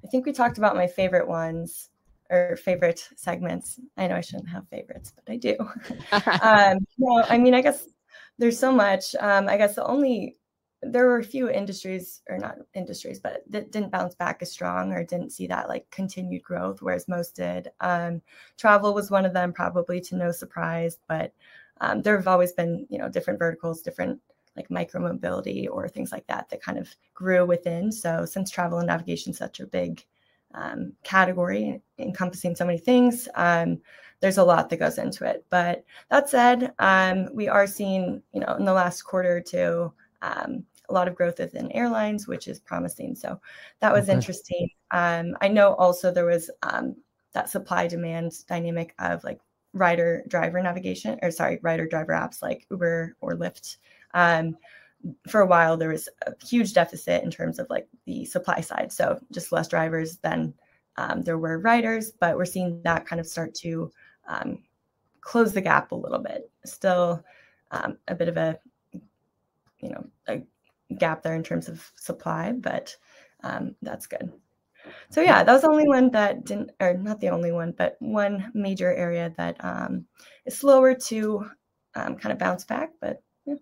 I 0.03 0.07
think 0.11 0.25
we 0.25 0.33
talked 0.33 0.57
about 0.57 0.75
my 0.75 0.87
favorite 0.87 1.29
ones 1.29 1.89
or 2.29 2.57
favorite 2.57 3.07
segments. 3.15 3.79
I 3.95 4.07
know 4.07 4.15
I 4.15 4.21
shouldn't 4.21 4.49
have 4.49 4.67
favorites, 4.67 5.13
but 5.15 5.31
I 5.31 5.37
do. 5.37 5.55
um, 6.41 6.85
no, 6.97 7.23
I 7.29 7.37
mean, 7.37 7.53
I 7.53 7.61
guess 7.61 7.87
there's 8.37 8.59
so 8.59 8.69
much. 8.69 9.15
Um, 9.21 9.47
I 9.47 9.55
guess 9.55 9.75
the 9.75 9.85
only 9.85 10.35
there 10.85 11.05
were 11.05 11.19
a 11.19 11.23
few 11.23 11.49
industries 11.49 12.21
or 12.29 12.37
not 12.37 12.57
industries 12.73 13.19
but 13.19 13.43
that 13.49 13.71
didn't 13.71 13.91
bounce 13.91 14.15
back 14.15 14.39
as 14.41 14.51
strong 14.51 14.91
or 14.91 15.03
didn't 15.03 15.31
see 15.31 15.47
that 15.47 15.69
like 15.69 15.89
continued 15.89 16.43
growth 16.43 16.81
whereas 16.81 17.07
most 17.07 17.35
did. 17.35 17.69
Um, 17.79 18.21
travel 18.57 18.93
was 18.93 19.11
one 19.11 19.25
of 19.25 19.33
them 19.33 19.53
probably 19.53 20.01
to 20.01 20.15
no 20.15 20.31
surprise 20.31 20.97
but 21.07 21.33
um, 21.81 22.01
there 22.01 22.17
have 22.17 22.27
always 22.27 22.53
been 22.53 22.85
you 22.89 22.97
know 22.97 23.09
different 23.09 23.39
verticals 23.39 23.81
different 23.81 24.19
like 24.55 24.69
micro 24.69 25.01
mobility 25.01 25.67
or 25.67 25.87
things 25.87 26.11
like 26.11 26.27
that 26.27 26.49
that 26.49 26.61
kind 26.61 26.77
of 26.77 26.93
grew 27.13 27.45
within. 27.45 27.91
So 27.91 28.25
since 28.25 28.51
travel 28.51 28.77
and 28.77 28.87
navigation 28.87 29.31
is 29.31 29.37
such 29.37 29.59
a 29.59 29.65
big 29.65 30.05
um, 30.53 30.93
category 31.03 31.81
encompassing 31.97 32.55
so 32.55 32.65
many 32.65 32.77
things 32.77 33.27
um, 33.33 33.79
there's 34.19 34.37
a 34.37 34.43
lot 34.43 34.69
that 34.69 34.77
goes 34.77 34.99
into 34.99 35.25
it. 35.25 35.45
But 35.49 35.83
that 36.09 36.29
said 36.29 36.73
um, 36.79 37.27
we 37.33 37.49
are 37.49 37.67
seeing 37.67 38.21
you 38.33 38.39
know 38.41 38.55
in 38.55 38.65
the 38.65 38.73
last 38.73 39.01
quarter 39.01 39.37
or 39.37 39.41
two 39.41 39.91
um, 40.21 40.63
a 40.93 40.95
lot 40.95 41.07
of 41.07 41.15
growth 41.15 41.39
within 41.39 41.71
airlines, 41.71 42.27
which 42.27 42.47
is 42.47 42.59
promising. 42.59 43.15
So 43.15 43.41
that 43.79 43.91
was 43.91 44.05
okay. 44.05 44.13
interesting. 44.13 44.69
Um, 44.91 45.35
I 45.41 45.47
know 45.47 45.73
also 45.73 46.11
there 46.11 46.25
was 46.25 46.51
um, 46.61 46.95
that 47.33 47.49
supply 47.49 47.87
demand 47.87 48.33
dynamic 48.47 48.93
of 48.99 49.23
like 49.23 49.39
rider 49.73 50.23
driver 50.27 50.61
navigation 50.61 51.17
or 51.23 51.31
sorry 51.31 51.57
rider 51.63 51.87
driver 51.87 52.13
apps 52.13 52.43
like 52.43 52.67
uber 52.69 53.15
or 53.21 53.35
lyft 53.35 53.77
um, 54.13 54.55
for 55.27 55.41
a 55.41 55.47
while 55.47 55.75
there 55.75 55.89
was 55.89 56.07
a 56.27 56.33
huge 56.45 56.73
deficit 56.73 57.23
in 57.23 57.31
terms 57.31 57.57
of 57.57 57.67
like 57.71 57.87
the 58.05 58.23
supply 58.23 58.61
side 58.61 58.91
so 58.91 59.19
just 59.31 59.51
less 59.51 59.67
drivers 59.67 60.17
than 60.17 60.53
um, 60.97 61.23
there 61.23 61.39
were 61.39 61.57
riders 61.57 62.11
but 62.19 62.37
we're 62.37 62.45
seeing 62.45 62.79
that 62.83 63.07
kind 63.07 63.19
of 63.19 63.25
start 63.25 63.55
to 63.55 63.91
um, 64.27 64.59
close 65.21 65.53
the 65.53 65.61
gap 65.61 65.91
a 65.91 65.95
little 65.95 66.19
bit 66.19 66.51
still 66.65 67.23
um, 67.71 67.97
a 68.09 68.13
bit 68.13 68.27
of 68.27 68.37
a 68.37 68.59
you 69.79 69.89
know 69.89 70.05
a 70.27 70.41
gap 70.93 71.23
there 71.23 71.35
in 71.35 71.43
terms 71.43 71.67
of 71.67 71.91
supply 71.95 72.51
but 72.51 72.95
um, 73.43 73.75
that's 73.81 74.07
good 74.07 74.31
so 75.09 75.21
yeah, 75.21 75.43
that 75.43 75.51
was 75.51 75.61
the 75.61 75.69
only 75.69 75.87
one 75.87 76.11
that 76.11 76.45
didn't, 76.45 76.71
or 76.79 76.93
not 76.95 77.19
the 77.19 77.29
only 77.29 77.51
one, 77.51 77.73
but 77.77 77.95
one 77.99 78.51
major 78.53 78.93
area 78.93 79.33
that 79.37 79.55
um, 79.63 80.05
is 80.45 80.57
slower 80.57 80.93
to 80.95 81.45
um, 81.95 82.15
kind 82.15 82.33
of 82.33 82.39
bounce 82.39 82.65
back. 82.65 82.91
But 82.99 83.21
yeah. 83.45 83.55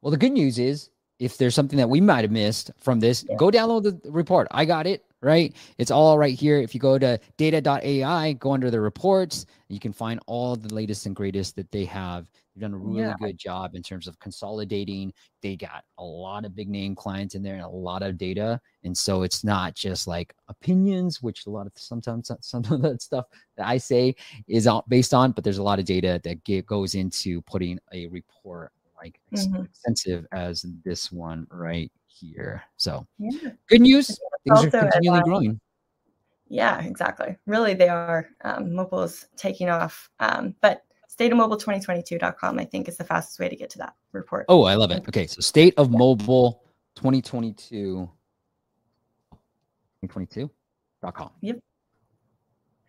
Well, 0.00 0.10
the 0.10 0.16
good 0.16 0.32
news 0.32 0.58
is 0.58 0.90
if 1.18 1.38
there's 1.38 1.54
something 1.54 1.78
that 1.78 1.88
we 1.88 2.00
might 2.00 2.24
have 2.24 2.30
missed 2.30 2.70
from 2.78 3.00
this, 3.00 3.24
yeah. 3.28 3.36
go 3.36 3.50
download 3.50 3.84
the 3.84 4.10
report. 4.10 4.48
I 4.50 4.64
got 4.64 4.86
it 4.86 5.04
right. 5.20 5.54
It's 5.78 5.90
all 5.90 6.18
right 6.18 6.38
here. 6.38 6.58
If 6.58 6.74
you 6.74 6.80
go 6.80 6.98
to 6.98 7.18
data.ai, 7.36 8.32
go 8.34 8.52
under 8.52 8.70
the 8.70 8.80
reports, 8.80 9.46
you 9.68 9.80
can 9.80 9.92
find 9.92 10.20
all 10.26 10.54
the 10.54 10.72
latest 10.74 11.06
and 11.06 11.16
greatest 11.16 11.56
that 11.56 11.72
they 11.72 11.84
have 11.86 12.30
They've 12.54 12.62
done 12.62 12.74
a 12.74 12.78
really 12.78 13.00
yeah. 13.00 13.14
good 13.18 13.36
job 13.36 13.74
in 13.74 13.82
terms 13.82 14.06
of 14.06 14.18
consolidating. 14.20 15.12
They 15.42 15.56
got 15.56 15.84
a 15.98 16.04
lot 16.04 16.44
of 16.44 16.54
big 16.54 16.68
name 16.68 16.94
clients 16.94 17.34
in 17.34 17.42
there 17.42 17.54
and 17.54 17.64
a 17.64 17.68
lot 17.68 18.02
of 18.02 18.16
data. 18.16 18.60
And 18.84 18.96
so 18.96 19.22
it's 19.22 19.42
not 19.42 19.74
just 19.74 20.06
like 20.06 20.34
opinions, 20.48 21.20
which 21.22 21.46
a 21.46 21.50
lot 21.50 21.66
of 21.66 21.72
sometimes 21.74 22.30
some 22.40 22.64
of 22.70 22.82
that 22.82 23.02
stuff 23.02 23.26
that 23.56 23.66
I 23.66 23.78
say 23.78 24.14
is 24.46 24.68
based 24.88 25.14
on, 25.14 25.32
but 25.32 25.42
there's 25.42 25.58
a 25.58 25.62
lot 25.62 25.78
of 25.78 25.84
data 25.84 26.20
that 26.22 26.44
get, 26.44 26.66
goes 26.66 26.94
into 26.94 27.42
putting 27.42 27.78
a 27.92 28.06
report 28.06 28.72
like 28.96 29.20
mm-hmm. 29.34 29.64
extensive 29.64 30.26
as 30.32 30.64
this 30.84 31.10
one 31.10 31.46
right 31.50 31.90
here. 32.06 32.62
So 32.76 33.06
yeah. 33.18 33.50
good 33.68 33.80
news. 33.80 34.18
Things 34.46 34.64
are 34.66 34.90
continually 34.90 35.20
growing. 35.22 35.60
Yeah, 36.48 36.80
exactly. 36.82 37.36
Really, 37.46 37.74
they 37.74 37.88
are. 37.88 38.28
Um, 38.42 38.74
mobile 38.74 39.02
is 39.02 39.26
taking 39.36 39.68
off. 39.68 40.08
Um, 40.20 40.54
but 40.60 40.84
stateofmobile2022.com, 41.18 42.58
I 42.58 42.64
think, 42.64 42.88
is 42.88 42.96
the 42.96 43.04
fastest 43.04 43.38
way 43.38 43.48
to 43.48 43.56
get 43.56 43.70
to 43.70 43.78
that 43.78 43.94
report. 44.12 44.46
Oh, 44.48 44.64
I 44.64 44.74
love 44.74 44.90
it. 44.90 45.04
Okay. 45.08 45.26
So 45.26 45.40
state 45.40 45.74
of 45.76 45.90
mobile 45.90 46.62
2022. 46.96 48.08
2022.com. 50.04 51.30
Yep. 51.40 51.58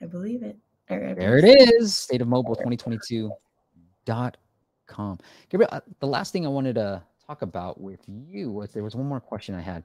I 0.02 0.06
believe 0.06 0.44
it. 0.44 0.58
there 0.88 1.38
it 1.38 1.46
is. 1.46 1.98
State 1.98 2.22
of 2.22 2.28
mobile 2.28 2.56
2022.com. 2.56 5.20
Gabriel, 5.50 5.70
uh, 5.72 5.80
the 6.00 6.08
last 6.08 6.34
thing 6.34 6.46
I 6.46 6.50
wanted 6.50 6.76
to 6.76 7.02
talk 7.26 7.42
about 7.42 7.80
with 7.80 8.02
you 8.08 8.52
was 8.52 8.72
there 8.72 8.84
was 8.84 8.96
one 8.96 9.08
more 9.08 9.20
question 9.20 9.56
I 9.56 9.62
had. 9.62 9.84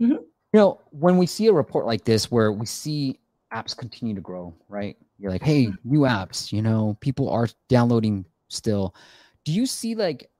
Mm-hmm. 0.00 0.12
You 0.12 0.26
know, 0.52 0.80
when 0.90 1.18
we 1.18 1.26
see 1.26 1.48
a 1.48 1.52
report 1.52 1.84
like 1.84 2.04
this 2.04 2.30
where 2.30 2.52
we 2.52 2.66
see 2.66 3.18
apps 3.52 3.76
continue 3.76 4.14
to 4.14 4.20
grow, 4.20 4.54
right? 4.68 4.96
You're 5.18 5.30
like, 5.30 5.42
hey, 5.42 5.72
new 5.84 6.00
apps, 6.00 6.52
you 6.52 6.62
know, 6.62 6.96
people 7.00 7.30
are 7.30 7.48
downloading 7.68 8.24
still. 8.48 8.94
Do 9.44 9.52
you 9.52 9.66
see 9.66 9.94
like, 9.94 10.30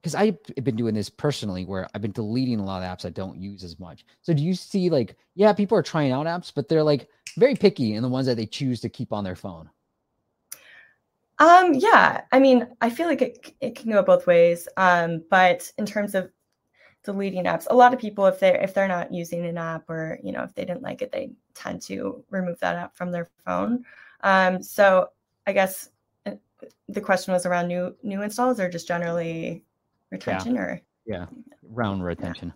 because 0.00 0.14
I've 0.16 0.36
been 0.64 0.74
doing 0.74 0.94
this 0.94 1.08
personally 1.08 1.64
where 1.64 1.88
I've 1.94 2.02
been 2.02 2.12
deleting 2.12 2.58
a 2.58 2.64
lot 2.64 2.82
of 2.82 2.88
apps 2.88 3.06
I 3.06 3.10
don't 3.10 3.40
use 3.40 3.62
as 3.62 3.78
much. 3.78 4.04
So 4.22 4.34
do 4.34 4.42
you 4.42 4.54
see 4.54 4.90
like, 4.90 5.16
yeah, 5.36 5.52
people 5.52 5.78
are 5.78 5.82
trying 5.82 6.10
out 6.10 6.26
apps, 6.26 6.52
but 6.52 6.68
they're 6.68 6.82
like 6.82 7.08
very 7.38 7.54
picky 7.54 7.94
in 7.94 8.02
the 8.02 8.08
ones 8.08 8.26
that 8.26 8.36
they 8.36 8.46
choose 8.46 8.80
to 8.80 8.88
keep 8.88 9.12
on 9.12 9.22
their 9.22 9.36
phone? 9.36 9.70
Um, 11.38 11.74
yeah, 11.74 12.22
I 12.32 12.38
mean, 12.40 12.66
I 12.80 12.90
feel 12.90 13.06
like 13.06 13.22
it, 13.22 13.54
it 13.60 13.76
can 13.76 13.92
go 13.92 14.02
both 14.02 14.26
ways. 14.26 14.68
Um, 14.76 15.22
but 15.30 15.70
in 15.78 15.86
terms 15.86 16.14
of 16.14 16.30
deleting 17.04 17.44
apps. 17.44 17.66
A 17.70 17.74
lot 17.74 17.92
of 17.92 18.00
people 18.00 18.26
if 18.26 18.38
they're 18.38 18.56
if 18.56 18.74
they're 18.74 18.88
not 18.88 19.12
using 19.12 19.44
an 19.44 19.58
app 19.58 19.88
or 19.88 20.18
you 20.22 20.32
know 20.32 20.42
if 20.42 20.54
they 20.54 20.64
didn't 20.64 20.82
like 20.82 21.02
it 21.02 21.12
they 21.12 21.32
tend 21.54 21.82
to 21.82 22.24
remove 22.30 22.58
that 22.60 22.76
app 22.76 22.96
from 22.96 23.10
their 23.10 23.28
phone. 23.44 23.84
Um, 24.22 24.62
so 24.62 25.08
i 25.48 25.52
guess 25.52 25.90
uh, 26.26 26.32
the 26.88 27.00
question 27.00 27.32
was 27.32 27.44
around 27.44 27.66
new 27.66 27.94
new 28.04 28.22
installs 28.22 28.60
or 28.60 28.68
just 28.68 28.86
generally 28.86 29.64
retention 30.10 30.54
yeah. 30.54 30.60
or 30.60 30.82
yeah. 31.06 31.26
round 31.68 32.04
retention. 32.04 32.52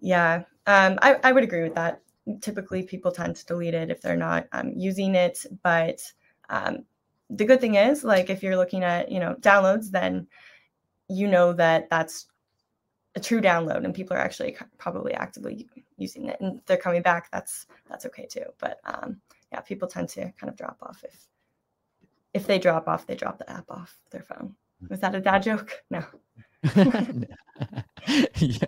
Yeah, 0.00 0.42
yeah. 0.66 0.86
Um, 0.86 0.98
I, 1.02 1.16
I 1.24 1.32
would 1.32 1.44
agree 1.44 1.62
with 1.62 1.74
that. 1.74 2.00
Typically 2.40 2.82
people 2.82 3.10
tend 3.10 3.36
to 3.36 3.46
delete 3.46 3.74
it 3.74 3.90
if 3.90 4.00
they're 4.00 4.16
not 4.16 4.46
um, 4.52 4.72
using 4.74 5.14
it 5.14 5.44
but 5.62 6.00
um, 6.50 6.84
the 7.30 7.44
good 7.44 7.60
thing 7.60 7.74
is 7.74 8.04
like 8.04 8.30
if 8.30 8.42
you're 8.42 8.56
looking 8.56 8.84
at 8.84 9.10
you 9.10 9.20
know 9.20 9.34
downloads 9.40 9.90
then 9.90 10.26
you 11.08 11.26
know 11.26 11.52
that 11.52 11.88
that's 11.90 12.26
a 13.18 13.20
true 13.20 13.40
download 13.40 13.84
and 13.84 13.94
people 13.94 14.16
are 14.16 14.20
actually 14.20 14.56
probably 14.78 15.12
actively 15.12 15.68
using 15.96 16.26
it 16.26 16.40
and 16.40 16.60
they're 16.66 16.76
coming 16.76 17.02
back 17.02 17.30
that's 17.30 17.66
that's 17.88 18.06
okay 18.06 18.26
too 18.26 18.44
but 18.58 18.80
um 18.84 19.20
yeah 19.52 19.60
people 19.60 19.88
tend 19.88 20.08
to 20.08 20.22
kind 20.32 20.48
of 20.48 20.56
drop 20.56 20.78
off 20.82 21.04
if 21.04 21.26
if 22.32 22.46
they 22.46 22.58
drop 22.58 22.88
off 22.88 23.06
they 23.06 23.16
drop 23.16 23.38
the 23.38 23.50
app 23.50 23.70
off 23.70 23.98
their 24.10 24.22
phone 24.22 24.54
was 24.88 25.00
that 25.00 25.14
a 25.14 25.20
dad 25.20 25.42
joke 25.42 25.82
no 25.90 26.02
yeah. 28.36 28.58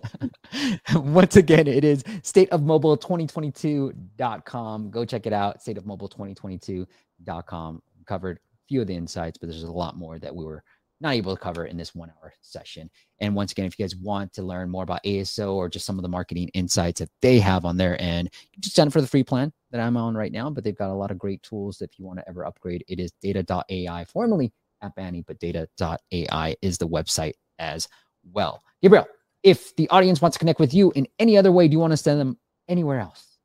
Once 0.95 1.35
again, 1.35 1.67
it 1.67 1.83
is 1.83 2.03
stateofmobile2022.com. 2.03 4.91
Go 4.91 5.03
check 5.03 5.25
it 5.25 5.33
out. 5.33 5.59
Stateofmobile2022.com. 5.59 7.81
Covered 8.05 8.37
a 8.37 8.39
few 8.67 8.79
of 8.81 8.87
the 8.87 8.95
insights, 8.95 9.37
but 9.37 9.49
there's 9.49 9.63
a 9.63 9.71
lot 9.71 9.97
more 9.97 10.17
that 10.19 10.33
we 10.33 10.45
were 10.45 10.63
not 11.01 11.13
able 11.13 11.35
to 11.35 11.41
cover 11.41 11.65
in 11.65 11.77
this 11.77 11.95
one 11.95 12.11
hour 12.11 12.33
session. 12.41 12.89
And 13.19 13.35
once 13.35 13.51
again, 13.51 13.65
if 13.65 13.77
you 13.77 13.83
guys 13.83 13.95
want 13.95 14.33
to 14.33 14.43
learn 14.43 14.69
more 14.69 14.83
about 14.83 15.03
ASO 15.03 15.53
or 15.53 15.69
just 15.69 15.85
some 15.85 15.97
of 15.97 16.03
the 16.03 16.09
marketing 16.09 16.49
insights 16.53 16.99
that 16.99 17.09
they 17.21 17.39
have 17.39 17.65
on 17.65 17.77
their 17.77 18.01
end, 18.01 18.29
just 18.59 18.75
sign 18.75 18.87
up 18.87 18.93
for 18.93 19.01
the 19.01 19.07
free 19.07 19.23
plan 19.23 19.51
that 19.71 19.81
I'm 19.81 19.97
on 19.97 20.15
right 20.15 20.31
now. 20.31 20.49
But 20.49 20.63
they've 20.63 20.77
got 20.77 20.89
a 20.89 20.93
lot 20.93 21.11
of 21.11 21.17
great 21.17 21.41
tools 21.43 21.81
if 21.81 21.97
you 21.97 22.05
want 22.05 22.19
to 22.19 22.29
ever 22.29 22.45
upgrade. 22.45 22.83
It 22.87 22.99
is 22.99 23.11
data.ai, 23.21 24.05
formerly 24.05 24.53
App 24.81 24.97
Annie, 24.97 25.23
but 25.25 25.39
data.ai 25.39 26.55
is 26.61 26.77
the 26.77 26.87
website 26.87 27.33
as 27.59 27.87
well. 28.31 28.61
Gabriel, 28.81 29.07
if 29.43 29.75
the 29.75 29.89
audience 29.89 30.21
wants 30.21 30.35
to 30.35 30.39
connect 30.39 30.59
with 30.59 30.73
you 30.73 30.91
in 30.95 31.07
any 31.19 31.37
other 31.37 31.51
way, 31.51 31.67
do 31.67 31.73
you 31.73 31.79
want 31.79 31.91
to 31.91 31.97
send 31.97 32.19
them 32.19 32.37
anywhere 32.67 32.99
else? 32.99 33.37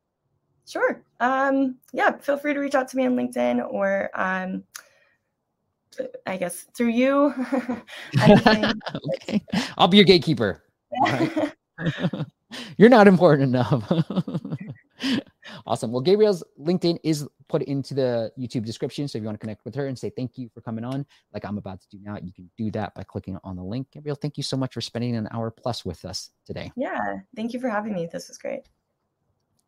Sure. 0.66 1.02
Um, 1.20 1.76
yeah, 1.92 2.16
feel 2.18 2.36
free 2.36 2.54
to 2.54 2.60
reach 2.60 2.74
out 2.74 2.88
to 2.88 2.96
me 2.96 3.06
on 3.06 3.16
LinkedIn 3.16 3.66
or 3.70 4.10
um, 4.14 4.64
I 6.26 6.36
guess 6.36 6.66
through 6.76 6.88
you. 6.88 7.34
okay. 8.28 9.42
I'll 9.76 9.88
be 9.88 9.96
your 9.96 10.06
gatekeeper. 10.06 10.62
You're 12.76 12.88
not 12.88 13.08
important 13.08 13.48
enough. 13.48 13.90
awesome. 15.66 15.92
Well, 15.92 16.00
Gabriel's 16.00 16.44
LinkedIn 16.60 16.98
is 17.02 17.26
put 17.48 17.62
into 17.62 17.92
the 17.94 18.32
YouTube 18.38 18.64
description. 18.64 19.08
So 19.08 19.18
if 19.18 19.22
you 19.22 19.26
want 19.26 19.38
to 19.38 19.44
connect 19.44 19.64
with 19.64 19.74
her 19.74 19.86
and 19.86 19.98
say 19.98 20.10
thank 20.10 20.38
you 20.38 20.48
for 20.54 20.60
coming 20.60 20.84
on, 20.84 21.04
like 21.34 21.44
I'm 21.44 21.58
about 21.58 21.80
to 21.80 21.88
do 21.90 21.98
now, 22.02 22.18
you 22.22 22.32
can 22.32 22.50
do 22.56 22.70
that 22.72 22.94
by 22.94 23.02
clicking 23.02 23.38
on 23.44 23.56
the 23.56 23.64
link. 23.64 23.88
Gabriel, 23.92 24.16
thank 24.16 24.36
you 24.36 24.42
so 24.42 24.56
much 24.56 24.74
for 24.74 24.80
spending 24.80 25.16
an 25.16 25.28
hour 25.32 25.50
plus 25.50 25.84
with 25.84 26.04
us 26.04 26.30
today. 26.46 26.72
Yeah. 26.76 27.16
Thank 27.34 27.52
you 27.52 27.60
for 27.60 27.68
having 27.68 27.94
me. 27.94 28.08
This 28.10 28.28
was 28.28 28.38
great. 28.38 28.62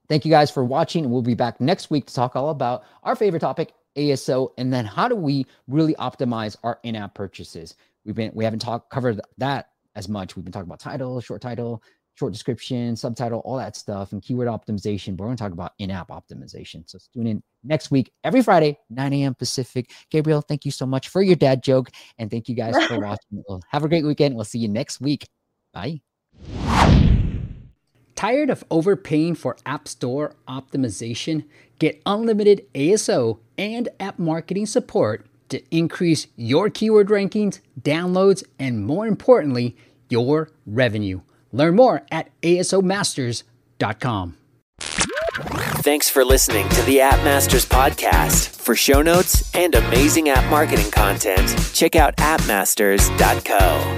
Thank 0.09 0.25
you 0.25 0.31
guys 0.31 0.51
for 0.51 0.65
watching. 0.65 1.11
We'll 1.11 1.23
be 1.23 1.35
back 1.35 1.61
next 1.61 1.91
week 1.91 2.07
to 2.07 2.15
talk 2.15 2.35
all 2.35 2.49
about 2.49 2.85
our 3.03 3.15
favorite 3.15 3.41
topic, 3.41 3.73
ASO, 3.99 4.53
and 4.57 4.73
then 4.73 4.85
how 4.85 5.09
do 5.09 5.17
we 5.17 5.47
really 5.67 5.95
optimize 5.97 6.57
our 6.63 6.79
in-app 6.85 7.15
purchases? 7.15 7.75
We've 8.05 8.15
been 8.15 8.31
we 8.35 8.45
haven't 8.45 8.61
talked 8.61 8.91
covered 8.91 9.21
that 9.39 9.71
as 9.97 10.09
much. 10.09 10.37
We've 10.37 10.45
been 10.45 10.53
talking 10.53 10.69
about 10.69 10.81
title, 10.81 11.21
short 11.21 11.43
title, 11.43 11.83
short 12.15 12.33
description, 12.33 12.97
subtitle, 12.97 13.41
all 13.41 13.57
that 13.57 13.77
stuff, 13.77 14.13
and 14.13 14.23
keyword 14.23 14.49
optimization. 14.49 15.17
But 15.17 15.25
we're 15.25 15.29
going 15.29 15.37
to 15.37 15.45
talk 15.45 15.53
about 15.53 15.73
in-app 15.79 16.09
optimization. 16.09 16.89
So 16.89 16.99
tune 17.13 17.27
in 17.27 17.43
next 17.65 17.91
week, 17.91 18.13
every 18.25 18.43
Friday, 18.43 18.79
9 18.91 19.13
a.m. 19.13 19.35
Pacific. 19.35 19.93
Gabriel, 20.11 20.41
thank 20.41 20.65
you 20.65 20.71
so 20.71 20.87
much 20.87 21.09
for 21.09 21.23
your 21.23 21.37
dad 21.37 21.63
joke, 21.63 21.91
and 22.19 22.31
thank 22.31 22.49
you 22.49 22.55
guys 22.55 22.75
for 22.87 22.99
watching. 23.01 23.43
Well, 23.49 23.63
have 23.69 23.85
a 23.85 23.89
great 23.89 24.05
weekend. 24.05 24.35
We'll 24.35 24.45
see 24.45 24.59
you 24.59 24.69
next 24.69 25.01
week. 25.01 25.29
Bye. 25.73 26.01
Tired 28.19 28.51
of 28.51 28.65
overpaying 28.69 29.37
for 29.37 29.57
App 29.65 29.87
Store 29.87 30.35
optimization? 30.49 31.45
Get 31.79 32.03
unlimited 32.05 32.67
ASO 32.75 33.39
and 33.57 33.89
app 34.01 34.19
marketing 34.19 34.67
support 34.67 35.25
to 35.51 35.63
increase 35.71 36.27
your 36.35 36.69
keyword 36.69 37.11
rankings, 37.11 37.61
downloads, 37.81 38.43
and 38.59 38.85
more 38.85 39.07
importantly, 39.07 39.77
your 40.09 40.51
revenue. 40.67 41.21
Learn 41.53 41.77
more 41.77 42.03
at 42.11 42.29
asomasters.com. 42.43 44.37
Thanks 44.81 46.11
for 46.11 46.25
listening 46.25 46.69
to 46.71 46.83
the 46.83 47.01
App 47.01 47.23
Masters 47.23 47.67
podcast. 47.67 48.49
For 48.49 48.75
show 48.75 49.01
notes 49.01 49.55
and 49.55 49.77
amazing 49.77 50.29
app 50.29 50.51
marketing 50.51 50.91
content, 50.91 51.57
check 51.73 51.95
out 51.95 52.17
appmasters.co. 52.17 53.98